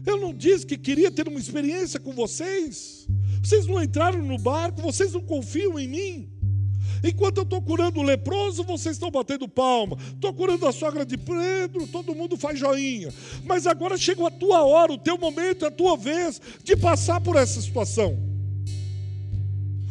Eu 0.05 0.17
não 0.17 0.33
disse 0.33 0.65
que 0.65 0.77
queria 0.77 1.11
ter 1.11 1.27
uma 1.27 1.39
experiência 1.39 1.99
com 1.99 2.13
vocês. 2.13 3.07
Vocês 3.43 3.65
não 3.65 3.81
entraram 3.81 4.21
no 4.21 4.37
barco, 4.37 4.81
vocês 4.81 5.13
não 5.13 5.21
confiam 5.21 5.79
em 5.79 5.87
mim. 5.87 6.38
Enquanto 7.03 7.38
eu 7.38 7.43
estou 7.43 7.62
curando 7.62 7.99
o 7.99 8.03
leproso, 8.03 8.63
vocês 8.63 8.95
estão 8.95 9.09
batendo 9.09 9.47
palma. 9.47 9.97
Estou 10.13 10.33
curando 10.33 10.67
a 10.67 10.71
sogra 10.71 11.05
de 11.05 11.17
Pedro, 11.17 11.88
todo 11.88 12.15
mundo 12.15 12.38
faz 12.38 12.59
joinha. 12.59 13.13
Mas 13.45 13.65
agora 13.65 13.97
chegou 13.97 14.27
a 14.27 14.31
tua 14.31 14.63
hora, 14.63 14.91
o 14.91 14.97
teu 14.97 15.17
momento, 15.17 15.65
a 15.65 15.71
tua 15.71 15.95
vez 15.95 16.41
de 16.63 16.75
passar 16.75 17.21
por 17.21 17.35
essa 17.35 17.62
situação. 17.62 18.17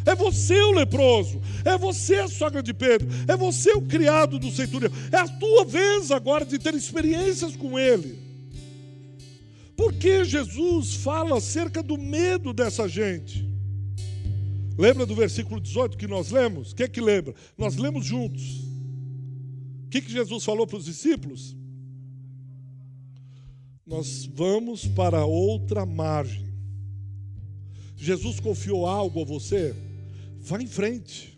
É 0.04 0.14
você 0.14 0.58
o 0.62 0.72
leproso, 0.72 1.40
é 1.64 1.76
você 1.76 2.16
a 2.16 2.28
sogra 2.28 2.62
de 2.62 2.72
Pedro, 2.72 3.08
é 3.26 3.36
você 3.36 3.72
o 3.72 3.82
criado 3.82 4.38
do 4.38 4.50
centurião. 4.50 4.90
É 5.12 5.18
a 5.18 5.28
tua 5.28 5.64
vez 5.64 6.10
agora 6.10 6.44
de 6.44 6.58
ter 6.58 6.74
experiências 6.74 7.54
com 7.54 7.78
ele. 7.78 8.18
Por 9.76 9.92
que 9.92 10.24
Jesus 10.24 10.94
fala 10.94 11.38
acerca 11.38 11.82
do 11.82 11.96
medo 11.96 12.52
dessa 12.52 12.88
gente? 12.88 13.47
Lembra 14.78 15.04
do 15.04 15.14
versículo 15.16 15.60
18 15.60 15.98
que 15.98 16.06
nós 16.06 16.30
lemos? 16.30 16.70
O 16.70 16.76
que 16.76 16.84
é 16.84 16.88
que 16.88 17.00
lembra? 17.00 17.34
Nós 17.58 17.74
lemos 17.74 18.06
juntos. 18.06 18.60
O 19.84 19.88
que, 19.90 20.00
que 20.00 20.12
Jesus 20.12 20.44
falou 20.44 20.68
para 20.68 20.76
os 20.76 20.84
discípulos? 20.84 21.56
Nós 23.84 24.30
vamos 24.32 24.86
para 24.86 25.24
outra 25.24 25.84
margem. 25.84 26.46
Jesus 27.96 28.38
confiou 28.38 28.86
algo 28.86 29.22
a 29.22 29.24
você? 29.24 29.74
Vá 30.38 30.62
em 30.62 30.68
frente. 30.68 31.36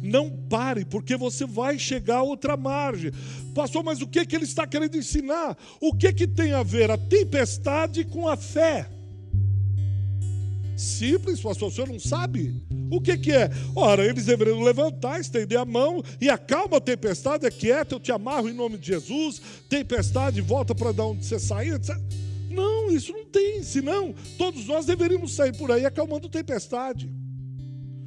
Não 0.00 0.30
pare, 0.30 0.84
porque 0.84 1.16
você 1.16 1.44
vai 1.44 1.76
chegar 1.76 2.18
a 2.18 2.22
outra 2.22 2.56
margem. 2.56 3.10
Pastor, 3.52 3.82
mas 3.82 4.00
o 4.00 4.06
que, 4.06 4.24
que 4.24 4.36
ele 4.36 4.44
está 4.44 4.64
querendo 4.64 4.96
ensinar? 4.96 5.58
O 5.80 5.92
que, 5.92 6.12
que 6.12 6.28
tem 6.28 6.52
a 6.52 6.62
ver 6.62 6.88
a 6.88 6.96
tempestade 6.96 8.04
com 8.04 8.28
a 8.28 8.36
fé? 8.36 8.95
Simples, 10.76 11.40
pastor, 11.40 11.68
o 11.68 11.72
senhor 11.72 11.88
não 11.88 11.98
sabe? 11.98 12.62
O 12.90 13.00
que, 13.00 13.16
que 13.16 13.32
é? 13.32 13.50
Ora, 13.74 14.04
eles 14.04 14.26
deveriam 14.26 14.62
levantar, 14.62 15.18
estender 15.18 15.58
a 15.58 15.64
mão 15.64 16.02
e 16.20 16.28
acalma 16.28 16.76
a 16.76 16.80
tempestade, 16.80 17.46
é 17.46 17.50
quieta, 17.50 17.94
eu 17.94 18.00
te 18.00 18.12
amarro 18.12 18.48
em 18.48 18.52
nome 18.52 18.76
de 18.76 18.88
Jesus, 18.88 19.40
tempestade, 19.70 20.42
volta 20.42 20.74
para 20.74 20.92
dar 20.92 21.06
onde 21.06 21.24
você 21.24 21.38
saiu. 21.38 21.78
Não, 22.50 22.90
isso 22.90 23.10
não 23.12 23.24
tem, 23.24 23.62
senão 23.62 24.14
todos 24.36 24.66
nós 24.66 24.84
deveríamos 24.84 25.34
sair 25.34 25.56
por 25.56 25.72
aí 25.72 25.86
acalmando 25.86 26.28
tempestade. 26.28 27.10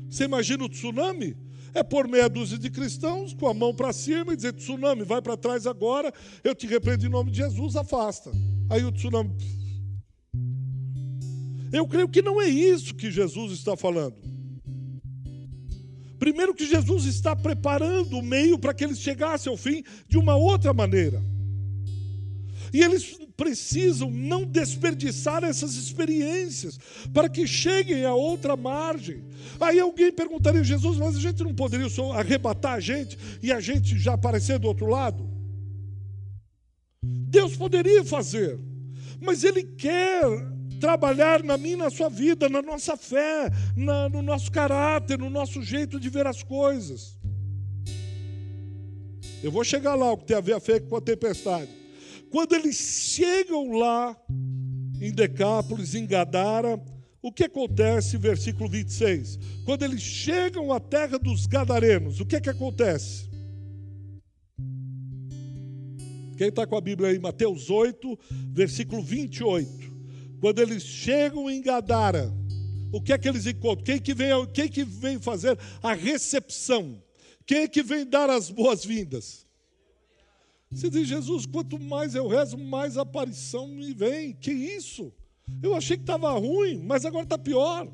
Você 0.07 0.25
imagina 0.25 0.63
o 0.63 0.69
tsunami? 0.69 1.35
É 1.73 1.83
por 1.83 2.07
meia 2.07 2.27
dúzia 2.27 2.57
de 2.57 2.69
cristãos 2.69 3.33
com 3.33 3.47
a 3.47 3.53
mão 3.53 3.73
para 3.73 3.93
cima 3.93 4.33
e 4.33 4.35
dizer: 4.35 4.53
tsunami, 4.53 5.03
vai 5.03 5.21
para 5.21 5.37
trás 5.37 5.67
agora, 5.67 6.13
eu 6.43 6.55
te 6.55 6.67
repreendo 6.67 7.05
em 7.05 7.09
nome 7.09 7.31
de 7.31 7.37
Jesus, 7.37 7.75
afasta. 7.75 8.31
Aí 8.69 8.83
o 8.83 8.91
tsunami 8.91 9.35
eu 11.71 11.87
creio 11.87 12.09
que 12.09 12.21
não 12.21 12.41
é 12.41 12.47
isso 12.47 12.95
que 12.95 13.11
Jesus 13.11 13.53
está 13.53 13.77
falando. 13.77 14.15
Primeiro, 16.19 16.53
que 16.53 16.65
Jesus 16.65 17.05
está 17.05 17.35
preparando 17.35 18.17
o 18.17 18.21
meio 18.21 18.59
para 18.59 18.73
que 18.73 18.83
eles 18.83 18.99
chegassem 18.99 19.49
ao 19.49 19.57
fim 19.57 19.83
de 20.07 20.17
uma 20.17 20.35
outra 20.35 20.73
maneira. 20.73 21.23
E 22.73 22.81
eles 22.81 23.17
precisam 23.37 24.11
não 24.11 24.43
desperdiçar 24.43 25.45
essas 25.45 25.75
experiências 25.75 26.77
para 27.13 27.29
que 27.29 27.47
cheguem 27.47 28.03
a 28.03 28.13
outra 28.13 28.57
margem. 28.57 29.23
Aí 29.61 29.79
alguém 29.79 30.11
perguntaria, 30.11 30.61
Jesus, 30.61 30.97
mas 30.97 31.15
a 31.15 31.19
gente 31.21 31.41
não 31.41 31.55
poderia 31.55 31.87
arrebatar 32.13 32.73
a 32.73 32.79
gente 32.81 33.17
e 33.41 33.49
a 33.51 33.61
gente 33.61 33.97
já 33.97 34.13
aparecer 34.13 34.59
do 34.59 34.67
outro 34.67 34.87
lado? 34.87 35.25
Deus 37.01 37.55
poderia 37.55 38.03
fazer, 38.03 38.59
mas 39.21 39.45
Ele 39.45 39.63
quer 39.63 40.25
trabalhar 40.79 41.43
na 41.43 41.57
minha 41.57 41.77
na 41.77 41.89
sua 41.89 42.09
vida, 42.09 42.47
na 42.49 42.61
nossa 42.61 42.95
fé, 42.95 43.49
na, 43.75 44.09
no 44.09 44.21
nosso 44.21 44.51
caráter, 44.51 45.17
no 45.17 45.29
nosso 45.29 45.61
jeito 45.61 45.99
de 45.99 46.09
ver 46.09 46.25
as 46.25 46.41
coisas. 46.41 47.17
Eu 49.43 49.51
vou 49.51 49.63
chegar 49.63 49.95
lá, 49.95 50.11
o 50.11 50.17
que 50.17 50.25
tem 50.25 50.37
a 50.37 50.41
ver 50.41 50.53
a 50.53 50.59
fé 50.59 50.79
com 50.79 50.95
a 50.95 51.01
tempestade. 51.01 51.69
Quando 52.29 52.53
eles 52.53 52.75
chegam 52.75 53.71
lá 53.71 54.15
em 55.01 55.11
Decápolis, 55.11 55.95
em 55.95 56.05
Gadara, 56.05 56.79
o 57.21 57.31
que 57.31 57.45
acontece, 57.45 58.17
versículo 58.17 58.69
26? 58.69 59.39
Quando 59.65 59.83
eles 59.83 60.01
chegam 60.01 60.71
à 60.71 60.79
terra 60.79 61.17
dos 61.17 61.45
Gadarenos, 61.45 62.19
o 62.19 62.25
que, 62.25 62.39
que 62.39 62.49
acontece? 62.49 63.29
Quem 66.37 66.47
está 66.47 66.65
com 66.65 66.77
a 66.77 66.81
Bíblia 66.81 67.09
aí, 67.09 67.19
Mateus 67.19 67.69
8, 67.69 68.17
versículo 68.53 69.01
28. 69.01 69.88
Quando 70.39 70.59
eles 70.59 70.83
chegam 70.83 71.49
em 71.49 71.61
Gadara, 71.61 72.33
o 72.91 73.01
que 73.01 73.13
é 73.13 73.17
que 73.17 73.27
eles 73.27 73.45
encontram? 73.45 73.83
Quem 73.83 73.99
que 73.99 74.13
vem, 74.13 74.29
quem 74.53 74.69
que 74.69 74.83
vem 74.83 75.19
fazer 75.19 75.57
a 75.83 75.93
recepção? 75.93 77.01
Quem 77.45 77.59
é 77.59 77.67
que 77.67 77.83
vem 77.83 78.05
dar 78.05 78.29
as 78.29 78.49
boas-vindas? 78.49 79.45
Você 80.71 80.89
diz, 80.89 81.07
Jesus, 81.07 81.45
quanto 81.45 81.79
mais 81.79 82.15
eu 82.15 82.27
rezo, 82.27 82.57
mais 82.57 82.97
aparição 82.97 83.67
me 83.67 83.93
vem. 83.93 84.33
Que 84.33 84.51
isso? 84.51 85.11
Eu 85.61 85.75
achei 85.75 85.97
que 85.97 86.03
estava 86.03 86.31
ruim, 86.31 86.77
mas 86.83 87.05
agora 87.05 87.23
está 87.23 87.37
pior. 87.37 87.91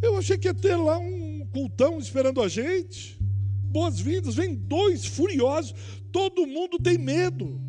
Eu 0.00 0.16
achei 0.16 0.38
que 0.38 0.46
ia 0.46 0.54
ter 0.54 0.76
lá 0.76 0.96
um 0.96 1.46
cultão 1.52 1.98
esperando 1.98 2.40
a 2.40 2.48
gente. 2.48 3.18
Boas-vindas, 3.64 4.36
vem 4.36 4.54
dois 4.54 5.04
furiosos, 5.04 5.74
todo 6.12 6.46
mundo 6.46 6.78
tem 6.78 6.96
medo. 6.96 7.60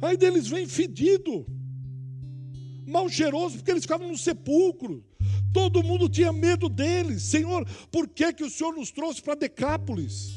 Aí 0.00 0.16
deles 0.16 0.46
vem 0.46 0.68
fedido 0.68 1.46
mal 2.92 3.08
cheiroso, 3.08 3.56
porque 3.56 3.70
eles 3.70 3.82
ficavam 3.82 4.08
no 4.08 4.18
sepulcro. 4.18 5.04
Todo 5.52 5.82
mundo 5.82 6.08
tinha 6.08 6.32
medo 6.32 6.68
deles. 6.68 7.22
Senhor, 7.22 7.66
por 7.90 8.08
que, 8.08 8.32
que 8.32 8.44
o 8.44 8.50
Senhor 8.50 8.72
nos 8.74 8.90
trouxe 8.90 9.20
para 9.20 9.34
Decápolis? 9.34 10.34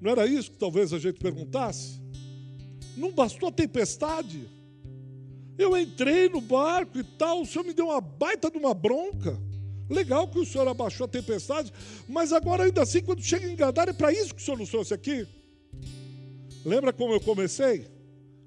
Não 0.00 0.10
era 0.10 0.26
isso 0.26 0.50
que 0.50 0.58
talvez 0.58 0.92
a 0.92 0.98
gente 0.98 1.20
perguntasse? 1.20 2.00
Não 2.96 3.12
bastou 3.12 3.48
a 3.48 3.52
tempestade? 3.52 4.48
Eu 5.56 5.76
entrei 5.76 6.28
no 6.28 6.40
barco 6.40 6.98
e 6.98 7.04
tal, 7.04 7.42
o 7.42 7.46
Senhor 7.46 7.64
me 7.64 7.72
deu 7.72 7.86
uma 7.86 8.00
baita 8.00 8.50
de 8.50 8.58
uma 8.58 8.74
bronca. 8.74 9.38
Legal 9.88 10.26
que 10.26 10.38
o 10.38 10.46
Senhor 10.46 10.66
abaixou 10.66 11.04
a 11.04 11.08
tempestade, 11.08 11.72
mas 12.08 12.32
agora 12.32 12.64
ainda 12.64 12.82
assim, 12.82 13.02
quando 13.02 13.22
chega 13.22 13.46
em 13.46 13.54
Gadara, 13.54 13.90
é 13.90 13.94
para 13.94 14.12
isso 14.12 14.34
que 14.34 14.40
o 14.40 14.44
Senhor 14.44 14.56
nos 14.58 14.70
trouxe 14.70 14.94
aqui. 14.94 15.26
Lembra 16.64 16.92
como 16.92 17.12
eu 17.12 17.20
comecei? 17.20 17.86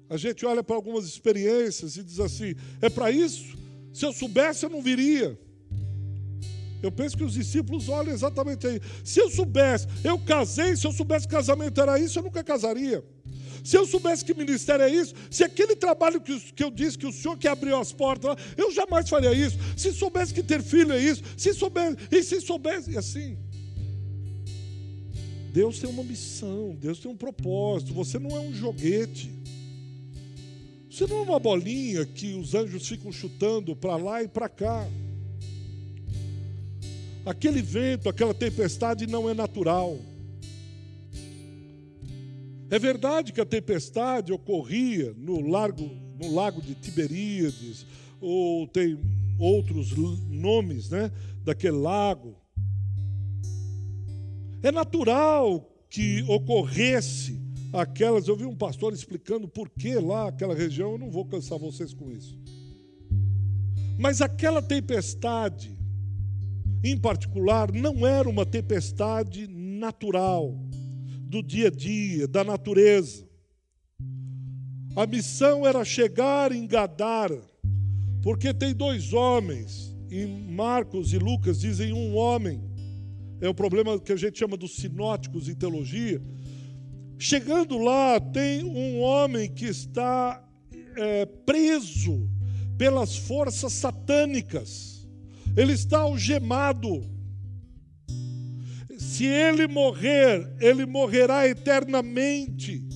A 0.08 0.16
gente 0.16 0.46
olha 0.46 0.62
para 0.62 0.76
algumas 0.76 1.04
experiências 1.04 1.96
e 1.96 2.02
diz 2.02 2.20
assim: 2.20 2.54
é 2.80 2.88
para 2.88 3.10
isso? 3.10 3.56
Se 3.92 4.04
eu 4.04 4.12
soubesse, 4.12 4.64
eu 4.64 4.70
não 4.70 4.82
viria. 4.82 5.38
Eu 6.82 6.92
penso 6.92 7.16
que 7.16 7.24
os 7.24 7.32
discípulos 7.32 7.88
olham 7.88 8.12
exatamente 8.12 8.66
aí. 8.66 8.80
Se 9.02 9.18
eu 9.20 9.30
soubesse, 9.30 9.86
eu 10.04 10.18
casei, 10.18 10.76
se 10.76 10.86
eu 10.86 10.92
soubesse 10.92 11.26
que 11.26 11.34
casamento 11.34 11.80
era 11.80 11.98
isso, 11.98 12.18
eu 12.18 12.22
nunca 12.22 12.44
casaria. 12.44 13.02
Se 13.64 13.76
eu 13.76 13.84
soubesse 13.84 14.24
que 14.24 14.32
ministério 14.32 14.84
é 14.84 14.90
isso, 14.90 15.12
se 15.28 15.42
aquele 15.42 15.74
trabalho 15.74 16.20
que, 16.20 16.38
que 16.52 16.62
eu 16.62 16.70
disse 16.70 16.96
que 16.96 17.06
o 17.06 17.12
Senhor 17.12 17.36
que 17.36 17.48
abriu 17.48 17.76
as 17.76 17.92
portas, 17.92 18.36
eu 18.56 18.70
jamais 18.70 19.08
faria 19.08 19.32
isso. 19.32 19.58
Se 19.76 19.92
soubesse 19.92 20.32
que 20.32 20.42
ter 20.42 20.62
filho 20.62 20.92
é 20.92 21.00
isso, 21.00 21.22
se 21.36 21.52
soubesse, 21.52 21.96
e 22.12 22.22
se 22.22 22.40
soubesse, 22.40 22.92
e 22.92 22.96
assim. 22.96 23.36
Deus 25.52 25.80
tem 25.80 25.90
uma 25.90 26.04
missão, 26.04 26.76
Deus 26.78 27.00
tem 27.00 27.10
um 27.10 27.16
propósito, 27.16 27.92
você 27.92 28.18
não 28.18 28.36
é 28.36 28.40
um 28.40 28.52
joguete. 28.52 29.35
Você 30.96 31.06
não 31.06 31.18
é 31.18 31.20
uma 31.24 31.38
bolinha 31.38 32.06
que 32.06 32.32
os 32.32 32.54
anjos 32.54 32.88
ficam 32.88 33.12
chutando 33.12 33.76
para 33.76 33.96
lá 33.96 34.22
e 34.22 34.28
para 34.28 34.48
cá. 34.48 34.88
Aquele 37.26 37.60
vento, 37.60 38.08
aquela 38.08 38.32
tempestade 38.32 39.06
não 39.06 39.28
é 39.28 39.34
natural. 39.34 39.98
É 42.70 42.78
verdade 42.78 43.34
que 43.34 43.42
a 43.42 43.44
tempestade 43.44 44.32
ocorria 44.32 45.14
no, 45.18 45.46
largo, 45.46 45.86
no 46.18 46.34
lago 46.34 46.62
de 46.62 46.74
Tiberíades, 46.74 47.84
ou 48.18 48.66
tem 48.66 48.98
outros 49.38 49.92
nomes 50.30 50.88
né, 50.88 51.12
daquele 51.44 51.76
lago. 51.76 52.34
É 54.62 54.72
natural 54.72 55.70
que 55.90 56.22
ocorresse 56.22 57.45
aquelas. 57.82 58.28
Eu 58.28 58.36
vi 58.36 58.44
um 58.44 58.56
pastor 58.56 58.92
explicando 58.92 59.46
por 59.46 59.68
que 59.70 59.94
lá, 59.96 60.28
aquela 60.28 60.54
região, 60.54 60.92
eu 60.92 60.98
não 60.98 61.10
vou 61.10 61.24
cansar 61.24 61.58
vocês 61.58 61.92
com 61.92 62.10
isso. 62.10 62.38
Mas 63.98 64.20
aquela 64.20 64.60
tempestade, 64.60 65.76
em 66.84 66.98
particular, 66.98 67.72
não 67.72 68.06
era 68.06 68.28
uma 68.28 68.44
tempestade 68.44 69.46
natural, 69.46 70.54
do 71.28 71.42
dia 71.42 71.68
a 71.68 71.70
dia, 71.70 72.28
da 72.28 72.44
natureza. 72.44 73.26
A 74.94 75.06
missão 75.06 75.66
era 75.66 75.84
chegar 75.84 76.52
em 76.52 76.66
Gadara, 76.66 77.40
porque 78.22 78.54
tem 78.54 78.74
dois 78.74 79.12
homens 79.12 79.94
em 80.10 80.26
Marcos 80.26 81.12
e 81.12 81.18
Lucas 81.18 81.60
dizem 81.60 81.92
um 81.92 82.16
homem. 82.16 82.62
É 83.40 83.48
o 83.48 83.54
problema 83.54 83.98
que 84.00 84.12
a 84.12 84.16
gente 84.16 84.38
chama 84.38 84.56
dos 84.56 84.76
sinóticos 84.76 85.48
em 85.48 85.54
teologia. 85.54 86.22
Chegando 87.18 87.78
lá, 87.78 88.20
tem 88.20 88.62
um 88.62 89.00
homem 89.00 89.50
que 89.50 89.64
está 89.64 90.42
é, 90.96 91.24
preso 91.24 92.28
pelas 92.76 93.16
forças 93.16 93.72
satânicas. 93.72 95.06
Ele 95.56 95.72
está 95.72 96.00
algemado. 96.00 97.02
Se 98.98 99.24
ele 99.24 99.66
morrer, 99.66 100.46
ele 100.60 100.84
morrerá 100.84 101.48
eternamente. 101.48 102.86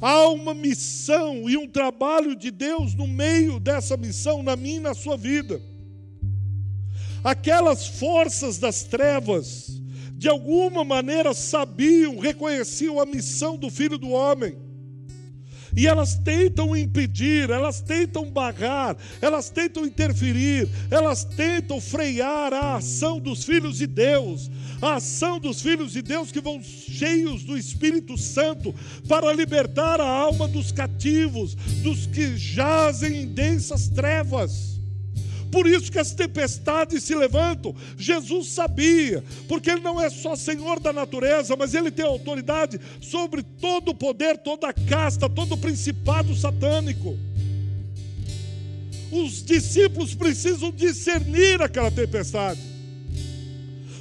Há 0.00 0.28
uma 0.28 0.54
missão 0.54 1.48
e 1.48 1.56
um 1.56 1.68
trabalho 1.68 2.34
de 2.34 2.50
Deus 2.50 2.94
no 2.94 3.06
meio 3.06 3.58
dessa 3.58 3.96
missão, 3.96 4.42
na 4.42 4.56
minha 4.56 4.76
e 4.76 4.80
na 4.80 4.94
sua 4.94 5.16
vida. 5.16 5.60
Aquelas 7.22 7.86
forças 7.86 8.58
das 8.58 8.82
trevas, 8.82 9.79
de 10.20 10.28
alguma 10.28 10.84
maneira 10.84 11.32
sabiam, 11.32 12.18
reconheciam 12.18 13.00
a 13.00 13.06
missão 13.06 13.56
do 13.56 13.70
Filho 13.70 13.96
do 13.96 14.10
Homem 14.10 14.54
e 15.74 15.86
elas 15.86 16.14
tentam 16.18 16.76
impedir, 16.76 17.48
elas 17.48 17.80
tentam 17.80 18.30
barrar, 18.30 18.98
elas 19.22 19.48
tentam 19.48 19.86
interferir, 19.86 20.68
elas 20.90 21.24
tentam 21.24 21.80
frear 21.80 22.52
a 22.52 22.76
ação 22.76 23.18
dos 23.18 23.44
filhos 23.44 23.78
de 23.78 23.86
Deus, 23.86 24.50
a 24.82 24.96
ação 24.96 25.40
dos 25.40 25.62
filhos 25.62 25.92
de 25.92 26.02
Deus 26.02 26.30
que 26.30 26.40
vão 26.42 26.62
cheios 26.62 27.42
do 27.42 27.56
Espírito 27.56 28.18
Santo 28.18 28.74
para 29.08 29.32
libertar 29.32 30.02
a 30.02 30.06
alma 30.06 30.46
dos 30.46 30.70
cativos, 30.70 31.54
dos 31.82 32.06
que 32.06 32.36
jazem 32.36 33.22
em 33.22 33.26
densas 33.26 33.88
trevas. 33.88 34.79
Por 35.50 35.66
isso 35.66 35.90
que 35.90 35.98
as 35.98 36.12
tempestades 36.12 37.02
se 37.02 37.14
levantam. 37.14 37.74
Jesus 37.96 38.48
sabia, 38.48 39.24
porque 39.48 39.70
Ele 39.70 39.80
não 39.80 40.00
é 40.00 40.08
só 40.08 40.36
Senhor 40.36 40.78
da 40.78 40.92
natureza, 40.92 41.56
mas 41.56 41.74
Ele 41.74 41.90
tem 41.90 42.04
autoridade 42.04 42.80
sobre 43.00 43.42
todo 43.42 43.90
o 43.90 43.94
poder, 43.94 44.38
toda 44.38 44.68
a 44.68 44.72
casta, 44.72 45.28
todo 45.28 45.54
o 45.54 45.58
principado 45.58 46.34
satânico. 46.34 47.18
Os 49.10 49.44
discípulos 49.44 50.14
precisam 50.14 50.70
discernir 50.70 51.60
aquela 51.60 51.90
tempestade. 51.90 52.60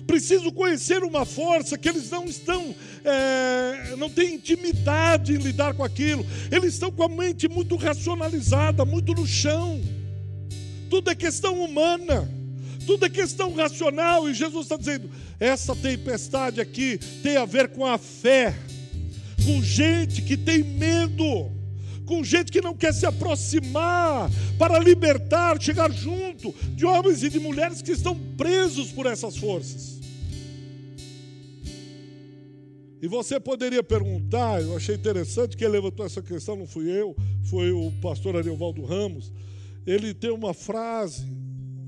Precisam 0.05 0.51
conhecer 0.51 1.03
uma 1.03 1.25
força 1.25 1.77
que 1.77 1.87
eles 1.87 2.09
não 2.09 2.25
estão, 2.25 2.75
é, 3.03 3.95
não 3.95 4.09
têm 4.09 4.35
intimidade 4.35 5.33
em 5.33 5.37
lidar 5.37 5.73
com 5.73 5.83
aquilo. 5.83 6.25
Eles 6.51 6.73
estão 6.73 6.91
com 6.91 7.03
a 7.03 7.09
mente 7.09 7.47
muito 7.47 7.75
racionalizada, 7.75 8.85
muito 8.85 9.13
no 9.13 9.25
chão 9.25 9.79
tudo 10.89 11.11
é 11.11 11.15
questão 11.15 11.63
humana, 11.63 12.29
tudo 12.85 13.05
é 13.05 13.09
questão 13.09 13.53
racional, 13.53 14.29
e 14.29 14.33
Jesus 14.33 14.65
está 14.65 14.75
dizendo: 14.75 15.09
essa 15.39 15.75
tempestade 15.75 16.59
aqui 16.59 16.97
tem 17.21 17.37
a 17.37 17.45
ver 17.45 17.69
com 17.69 17.85
a 17.85 17.97
fé, 17.97 18.57
com 19.45 19.61
gente 19.61 20.21
que 20.21 20.35
tem 20.35 20.63
medo, 20.63 21.51
com 22.05 22.23
gente 22.23 22.51
que 22.51 22.61
não 22.61 22.75
quer 22.75 22.93
se 22.93 23.05
aproximar 23.05 24.29
para 24.57 24.79
libertar, 24.79 25.61
chegar 25.61 25.91
junto 25.91 26.53
de 26.75 26.85
homens 26.85 27.23
e 27.23 27.29
de 27.29 27.39
mulheres 27.39 27.81
que 27.81 27.91
estão 27.91 28.17
presos 28.35 28.91
por 28.91 29.05
essas 29.05 29.37
forças. 29.37 29.99
E 33.01 33.07
você 33.07 33.39
poderia 33.39 33.81
perguntar, 33.81 34.61
eu 34.61 34.75
achei 34.75 34.95
interessante 34.95 35.55
que 35.55 35.65
levantou 35.65 36.05
essa 36.05 36.21
questão, 36.21 36.57
não 36.57 36.67
fui 36.67 36.89
eu, 36.89 37.15
foi 37.43 37.71
o 37.71 37.93
pastor 38.01 38.35
Ariovaldo 38.35 38.83
Ramos 38.83 39.31
ele 39.89 40.13
tem 40.13 40.29
uma 40.29 40.53
frase 40.53 41.25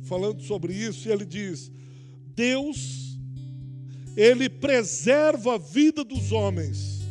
falando 0.03 0.41
sobre 0.41 0.73
isso 0.73 1.07
e 1.07 1.11
ele 1.11 1.25
diz: 1.25 1.71
Deus, 2.35 3.17
ele 4.17 4.49
preserva 4.49 5.55
a 5.55 5.57
vida 5.59 6.03
dos 6.03 6.31
homens 6.31 7.01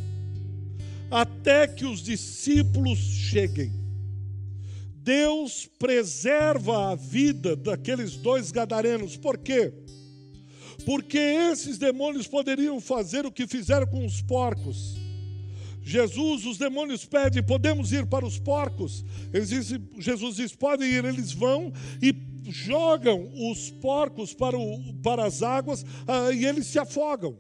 até 1.11 1.67
que 1.69 1.85
os 1.85 2.03
discípulos 2.03 2.99
cheguem. 2.99 3.73
Deus 4.97 5.69
preserva 5.79 6.91
a 6.91 6.95
vida 6.95 7.57
daqueles 7.57 8.17
dois 8.17 8.51
gadarenos. 8.51 9.17
Por 9.17 9.39
quê? 9.39 9.73
Porque 10.85 11.19
esses 11.19 11.79
demônios 11.79 12.27
poderiam 12.27 12.81
fazer 12.81 13.25
o 13.25 13.33
que 13.33 13.47
fizeram 13.47 13.87
com 13.87 14.05
os 14.05 14.21
porcos 14.23 15.00
Jesus, 15.91 16.47
os 16.47 16.57
demônios 16.57 17.05
pedem, 17.05 17.43
podemos 17.43 17.91
ir 17.91 18.07
para 18.07 18.25
os 18.25 18.39
porcos? 18.39 19.05
Dizem, 19.33 19.83
Jesus 19.99 20.37
diz, 20.37 20.55
podem 20.55 20.89
ir, 20.89 21.05
eles 21.05 21.33
vão 21.33 21.73
e 22.01 22.15
jogam 22.49 23.29
os 23.51 23.71
porcos 23.71 24.33
para, 24.33 24.57
o, 24.57 24.95
para 25.03 25.25
as 25.25 25.43
águas 25.43 25.85
ah, 26.07 26.31
e 26.31 26.47
eles 26.47 26.69
se 26.69 26.79
afogam. 26.79 27.37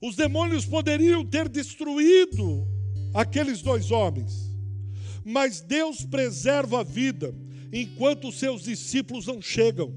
Os 0.00 0.14
demônios 0.14 0.64
poderiam 0.64 1.24
ter 1.24 1.48
destruído 1.48 2.64
aqueles 3.12 3.62
dois 3.62 3.90
homens, 3.90 4.54
mas 5.24 5.60
Deus 5.60 6.04
preserva 6.04 6.80
a 6.80 6.84
vida 6.84 7.34
enquanto 7.72 8.28
os 8.28 8.38
seus 8.38 8.62
discípulos 8.62 9.26
não 9.26 9.42
chegam. 9.42 9.92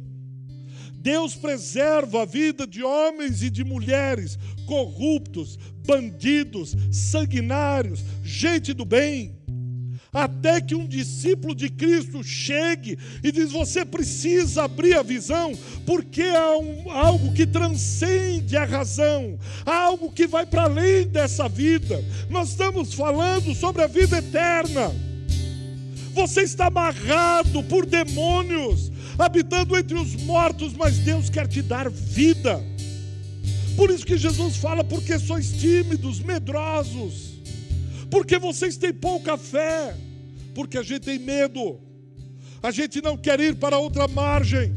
Deus 1.01 1.33
preserva 1.33 2.23
a 2.23 2.25
vida 2.25 2.67
de 2.67 2.83
homens 2.83 3.41
e 3.41 3.49
de 3.49 3.63
mulheres 3.63 4.37
corruptos, 4.65 5.57
bandidos, 5.85 6.75
sanguinários, 6.91 8.03
gente 8.23 8.73
do 8.73 8.85
bem. 8.85 9.39
Até 10.11 10.59
que 10.59 10.73
um 10.73 10.87
discípulo 10.87 11.53
de 11.53 11.69
Cristo 11.69 12.23
chegue 12.23 12.97
e 13.23 13.31
diz: 13.31 13.51
Você 13.51 13.85
precisa 13.85 14.63
abrir 14.63 14.95
a 14.95 15.03
visão, 15.03 15.53
porque 15.85 16.23
há 16.23 16.57
um, 16.57 16.91
algo 16.91 17.31
que 17.33 17.45
transcende 17.45 18.57
a 18.57 18.65
razão, 18.65 19.37
há 19.65 19.83
algo 19.83 20.11
que 20.11 20.25
vai 20.25 20.45
para 20.45 20.63
além 20.63 21.07
dessa 21.07 21.47
vida. 21.47 22.03
Nós 22.29 22.49
estamos 22.49 22.93
falando 22.93 23.53
sobre 23.53 23.83
a 23.83 23.87
vida 23.87 24.17
eterna. 24.17 24.91
Você 26.13 26.41
está 26.41 26.67
amarrado 26.67 27.63
por 27.63 27.85
demônios, 27.85 28.91
habitando 29.19 29.77
entre 29.77 29.95
os 29.95 30.15
mortos, 30.15 30.73
mas 30.73 30.97
Deus 30.99 31.29
quer 31.29 31.47
te 31.47 31.61
dar 31.61 31.89
vida. 31.89 32.63
Por 33.75 33.91
isso 33.91 34.05
que 34.05 34.17
Jesus 34.17 34.55
fala: 34.55 34.83
porque 34.83 35.19
sois 35.19 35.51
tímidos, 35.51 36.19
medrosos, 36.19 37.39
porque 38.09 38.39
vocês 38.39 38.77
têm 38.77 38.93
pouca 38.93 39.37
fé, 39.37 39.95
porque 40.55 40.77
a 40.77 40.83
gente 40.83 41.01
tem 41.01 41.19
medo, 41.19 41.79
a 42.63 42.71
gente 42.71 43.01
não 43.01 43.17
quer 43.17 43.39
ir 43.39 43.55
para 43.55 43.77
outra 43.77 44.07
margem. 44.07 44.73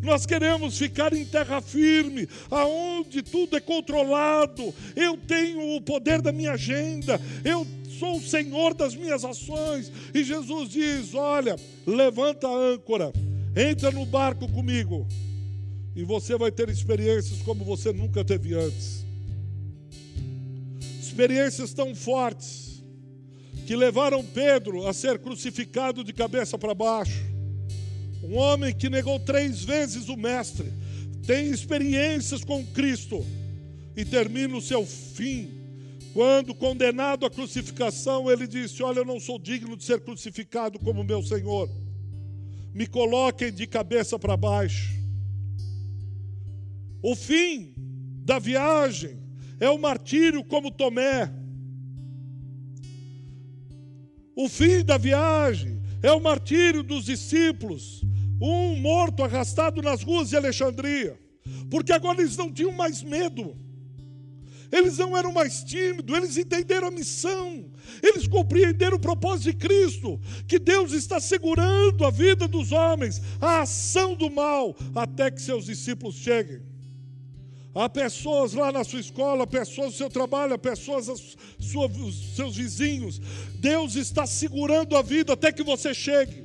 Nós 0.00 0.24
queremos 0.24 0.78
ficar 0.78 1.12
em 1.12 1.24
terra 1.24 1.60
firme, 1.60 2.28
aonde 2.48 3.20
tudo 3.20 3.56
é 3.56 3.60
controlado. 3.60 4.72
Eu 4.94 5.16
tenho 5.16 5.76
o 5.76 5.80
poder 5.80 6.22
da 6.22 6.30
minha 6.30 6.52
agenda, 6.52 7.20
eu 7.44 7.66
sou 7.98 8.16
o 8.16 8.22
Senhor 8.22 8.74
das 8.74 8.94
minhas 8.94 9.24
ações. 9.24 9.90
E 10.14 10.22
Jesus 10.22 10.70
diz: 10.70 11.14
Olha, 11.14 11.56
levanta 11.84 12.46
a 12.46 12.56
âncora, 12.74 13.12
entra 13.58 13.90
no 13.90 14.06
barco 14.06 14.48
comigo 14.48 15.04
e 15.96 16.04
você 16.04 16.38
vai 16.38 16.52
ter 16.52 16.68
experiências 16.68 17.42
como 17.42 17.64
você 17.64 17.92
nunca 17.92 18.24
teve 18.24 18.54
antes. 18.54 19.04
Experiências 21.00 21.72
tão 21.72 21.92
fortes 21.92 22.84
que 23.66 23.74
levaram 23.74 24.24
Pedro 24.24 24.86
a 24.86 24.92
ser 24.92 25.18
crucificado 25.18 26.04
de 26.04 26.12
cabeça 26.12 26.56
para 26.56 26.72
baixo. 26.72 27.20
Um 28.22 28.36
homem 28.36 28.72
que 28.72 28.88
negou 28.88 29.18
três 29.18 29.64
vezes 29.64 30.08
o 30.08 30.16
Mestre, 30.16 30.72
tem 31.26 31.50
experiências 31.50 32.44
com 32.44 32.64
Cristo 32.66 33.26
e 33.96 34.04
termina 34.04 34.56
o 34.56 34.62
seu 34.62 34.86
fim. 34.86 35.50
Quando 36.14 36.54
condenado 36.54 37.26
à 37.26 37.30
crucificação, 37.30 38.30
ele 38.30 38.46
disse: 38.46 38.82
Olha, 38.82 39.00
eu 39.00 39.04
não 39.04 39.18
sou 39.18 39.38
digno 39.38 39.76
de 39.76 39.84
ser 39.84 40.00
crucificado 40.00 40.78
como 40.78 41.04
meu 41.04 41.22
Senhor. 41.22 41.68
Me 42.72 42.86
coloquem 42.86 43.52
de 43.52 43.66
cabeça 43.66 44.18
para 44.18 44.36
baixo. 44.36 44.92
O 47.02 47.14
fim 47.14 47.72
da 48.24 48.38
viagem 48.38 49.18
é 49.60 49.68
o 49.70 49.78
martírio 49.78 50.44
como 50.44 50.70
Tomé. 50.70 51.32
O 54.36 54.48
fim 54.48 54.84
da 54.84 54.96
viagem 54.96 55.80
é 56.02 56.12
o 56.12 56.20
martírio 56.20 56.82
dos 56.82 57.04
discípulos, 57.04 58.02
um 58.40 58.76
morto 58.76 59.24
arrastado 59.24 59.82
nas 59.82 60.02
ruas 60.02 60.28
de 60.28 60.36
Alexandria, 60.36 61.18
porque 61.70 61.92
agora 61.92 62.20
eles 62.20 62.36
não 62.36 62.52
tinham 62.52 62.72
mais 62.72 63.02
medo. 63.02 63.56
Eles 64.70 64.98
não 64.98 65.16
eram 65.16 65.32
mais 65.32 65.64
tímidos, 65.64 66.16
eles 66.16 66.36
entenderam 66.36 66.88
a 66.88 66.90
missão, 66.90 67.70
eles 68.02 68.26
compreenderam 68.26 68.96
o 68.96 69.00
propósito 69.00 69.52
de 69.52 69.56
Cristo, 69.56 70.20
que 70.46 70.58
Deus 70.58 70.92
está 70.92 71.20
segurando 71.20 72.04
a 72.04 72.10
vida 72.10 72.46
dos 72.48 72.72
homens, 72.72 73.20
a 73.40 73.62
ação 73.62 74.14
do 74.14 74.30
mal, 74.30 74.76
até 74.94 75.30
que 75.30 75.40
seus 75.40 75.66
discípulos 75.66 76.16
cheguem. 76.16 76.60
Há 77.74 77.88
pessoas 77.88 78.54
lá 78.54 78.72
na 78.72 78.82
sua 78.82 78.98
escola, 78.98 79.46
pessoas 79.46 79.88
no 79.88 79.96
seu 79.96 80.10
trabalho, 80.10 80.58
pessoas 80.58 81.08
os 81.08 81.36
seus 82.34 82.56
vizinhos. 82.56 83.20
Deus 83.54 83.94
está 83.94 84.26
segurando 84.26 84.96
a 84.96 85.02
vida 85.02 85.34
até 85.34 85.52
que 85.52 85.62
você 85.62 85.94
chegue. 85.94 86.44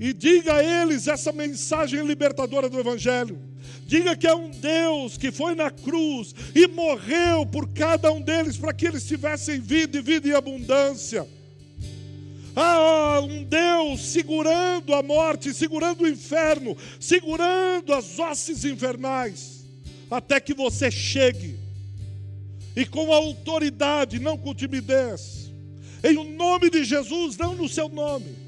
E 0.00 0.12
diga 0.12 0.56
a 0.56 0.82
eles 0.82 1.06
essa 1.06 1.32
mensagem 1.32 2.04
libertadora 2.04 2.68
do 2.68 2.80
Evangelho. 2.80 3.45
Diga 3.86 4.16
que 4.16 4.26
é 4.26 4.34
um 4.34 4.50
Deus 4.50 5.16
que 5.16 5.30
foi 5.30 5.54
na 5.54 5.70
cruz 5.70 6.34
e 6.56 6.66
morreu 6.66 7.46
por 7.46 7.68
cada 7.68 8.10
um 8.12 8.20
deles 8.20 8.56
para 8.56 8.72
que 8.72 8.84
eles 8.84 9.06
tivessem 9.06 9.60
vida 9.60 9.98
e 9.98 10.02
vida 10.02 10.28
em 10.28 10.32
abundância. 10.32 11.26
Ah, 12.56 13.20
um 13.22 13.44
Deus 13.44 14.00
segurando 14.00 14.92
a 14.92 15.04
morte, 15.04 15.54
segurando 15.54 16.02
o 16.02 16.08
inferno, 16.08 16.76
segurando 16.98 17.94
as 17.94 18.18
hostes 18.18 18.64
infernais, 18.64 19.64
até 20.10 20.40
que 20.40 20.52
você 20.52 20.90
chegue 20.90 21.56
e 22.74 22.84
com 22.84 23.12
autoridade, 23.12 24.18
não 24.18 24.36
com 24.36 24.52
timidez, 24.52 25.52
em 26.02 26.16
o 26.16 26.24
nome 26.24 26.70
de 26.70 26.82
Jesus, 26.82 27.36
não 27.36 27.54
no 27.54 27.68
seu 27.68 27.88
nome 27.88 28.46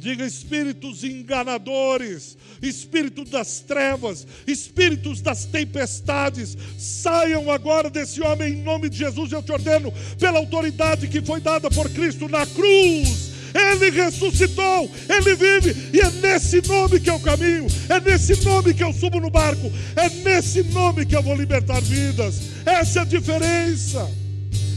Diga 0.00 0.24
espíritos 0.24 1.04
enganadores, 1.04 2.38
espírito 2.62 3.24
das 3.24 3.60
trevas, 3.60 4.26
espíritos 4.46 5.20
das 5.20 5.44
tempestades, 5.44 6.56
saiam 6.78 7.50
agora 7.50 7.88
desse 7.88 8.20
homem 8.22 8.54
em 8.54 8.62
nome 8.62 8.88
de 8.88 8.98
Jesus. 8.98 9.32
Eu 9.32 9.42
te 9.42 9.52
ordeno, 9.52 9.92
pela 10.18 10.38
autoridade 10.38 11.08
que 11.08 11.22
foi 11.22 11.40
dada 11.40 11.70
por 11.70 11.88
Cristo 11.90 12.28
na 12.28 12.46
cruz. 12.46 13.30
Ele 13.52 13.90
ressuscitou, 13.90 14.88
ele 15.08 15.34
vive, 15.34 15.90
e 15.92 16.00
é 16.00 16.10
nesse 16.10 16.66
nome 16.68 17.00
que 17.00 17.10
eu 17.10 17.18
caminho, 17.18 17.66
é 17.88 18.00
nesse 18.00 18.44
nome 18.44 18.72
que 18.72 18.84
eu 18.84 18.92
subo 18.92 19.18
no 19.18 19.28
barco, 19.28 19.72
é 19.96 20.08
nesse 20.08 20.62
nome 20.62 21.04
que 21.04 21.16
eu 21.16 21.22
vou 21.22 21.34
libertar 21.34 21.80
vidas. 21.80 22.40
Essa 22.64 23.00
é 23.00 23.02
a 23.02 23.04
diferença, 23.04 24.08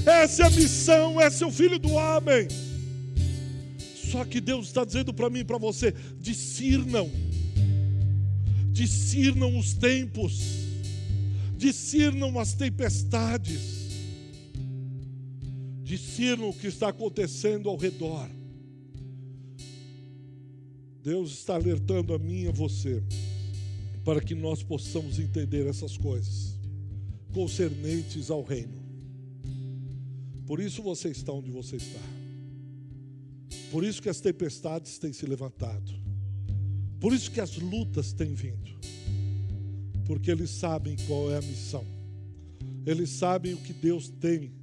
essa 0.06 0.44
é 0.44 0.46
a 0.48 0.50
missão, 0.50 1.22
esse 1.22 1.44
é 1.44 1.48
o 1.48 1.52
filho 1.52 1.78
do 1.78 1.92
homem. 1.92 2.48
Só 4.12 4.26
que 4.26 4.42
Deus 4.42 4.68
está 4.68 4.84
dizendo 4.86 5.14
para 5.14 5.30
mim 5.30 5.40
e 5.40 5.44
para 5.44 5.58
você: 5.58 5.94
discernam, 6.20 7.12
discernam 8.74 9.58
os 9.58 9.76
tempos, 9.76 10.42
discernam 11.56 12.40
as 12.40 12.54
tempestades, 12.54 13.62
discernam 15.84 16.50
o 16.50 16.54
que 16.54 16.68
está 16.68 16.90
acontecendo 16.90 17.70
ao 17.70 17.78
redor. 17.78 18.28
Deus 21.04 21.32
está 21.32 21.54
alertando 21.54 22.14
a 22.14 22.20
mim 22.20 22.44
e 22.44 22.48
a 22.48 22.52
você 22.52 23.04
para 24.04 24.20
que 24.20 24.34
nós 24.34 24.64
possamos 24.64 25.20
entender 25.20 25.68
essas 25.68 25.96
coisas 25.96 26.58
concernentes 27.32 28.32
ao 28.32 28.44
reino. 28.44 28.82
Por 30.48 30.60
isso 30.60 30.82
você 30.82 31.10
está 31.10 31.32
onde 31.32 31.52
você 31.52 31.76
está. 31.76 32.02
Por 33.72 33.84
isso 33.84 34.02
que 34.02 34.10
as 34.10 34.20
tempestades 34.20 34.98
têm 34.98 35.14
se 35.14 35.26
levantado. 35.26 36.03
Por 37.04 37.12
isso 37.12 37.30
que 37.32 37.42
as 37.42 37.58
lutas 37.58 38.14
têm 38.14 38.34
vindo. 38.34 38.80
Porque 40.06 40.32
eles 40.32 40.52
sabem 40.52 40.96
qual 41.06 41.30
é 41.30 41.38
a 41.38 41.42
missão. 41.42 41.86
Eles 42.86 43.10
sabem 43.10 43.54
o 43.54 43.58
que 43.58 43.74
Deus 43.74 44.08
tem 44.08 44.54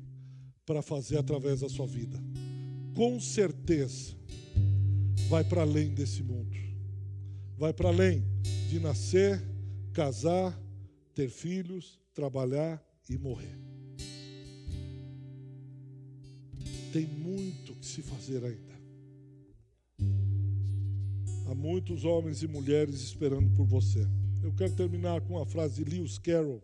para 0.64 0.80
fazer 0.80 1.18
através 1.18 1.60
da 1.60 1.68
sua 1.68 1.86
vida. 1.86 2.18
Com 2.94 3.20
certeza, 3.20 4.16
vai 5.28 5.44
para 5.44 5.60
além 5.60 5.92
desse 5.92 6.22
mundo. 6.22 6.56
Vai 7.58 7.74
para 7.74 7.90
além 7.90 8.24
de 8.70 8.80
nascer, 8.80 9.38
casar, 9.92 10.58
ter 11.14 11.28
filhos, 11.28 12.00
trabalhar 12.14 12.82
e 13.06 13.18
morrer. 13.18 13.60
Tem 16.90 17.06
muito 17.06 17.74
que 17.74 17.84
se 17.84 18.00
fazer 18.00 18.42
ainda. 18.42 18.69
Há 21.50 21.54
muitos 21.54 22.04
homens 22.04 22.44
e 22.44 22.46
mulheres 22.46 23.02
esperando 23.02 23.50
por 23.56 23.66
você. 23.66 24.06
Eu 24.40 24.52
quero 24.52 24.72
terminar 24.72 25.20
com 25.22 25.34
uma 25.34 25.44
frase 25.44 25.82
de 25.82 25.90
Lewis 25.90 26.16
Carroll, 26.16 26.62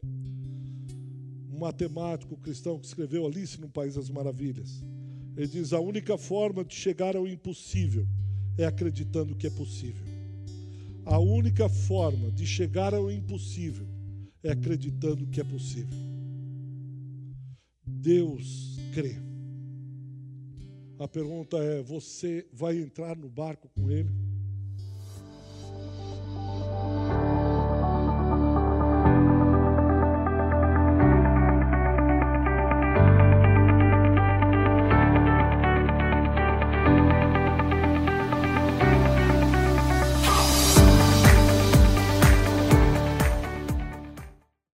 um 1.53 1.59
matemático 1.59 2.37
cristão 2.37 2.78
que 2.78 2.87
escreveu 2.87 3.26
Alice 3.26 3.61
no 3.61 3.68
País 3.68 3.97
das 3.97 4.09
Maravilhas. 4.09 4.84
Ele 5.37 5.49
diz: 5.49 5.72
A 5.72 5.80
única 5.80 6.16
forma 6.16 6.64
de 6.64 6.72
chegar 6.76 7.16
ao 7.16 7.26
impossível 7.26 8.07
é 8.57 8.64
acreditando 8.64 9.34
que 9.34 9.49
é 9.49 9.51
possível. 9.51 10.07
A 11.05 11.18
única 11.18 11.68
forma 11.68 12.30
de 12.30 12.47
chegar 12.47 12.95
ao 12.95 13.11
impossível 13.11 13.89
é 14.41 14.53
acreditando 14.53 15.26
que 15.26 15.41
é 15.41 15.45
possível. 15.45 15.99
Deus 17.84 18.78
crê. 18.95 19.16
A 20.97 21.09
pergunta 21.09 21.57
é: 21.57 21.82
você 21.82 22.47
vai 22.53 22.78
entrar 22.78 23.16
no 23.16 23.28
barco 23.28 23.68
com 23.74 23.91
Ele? 23.91 24.25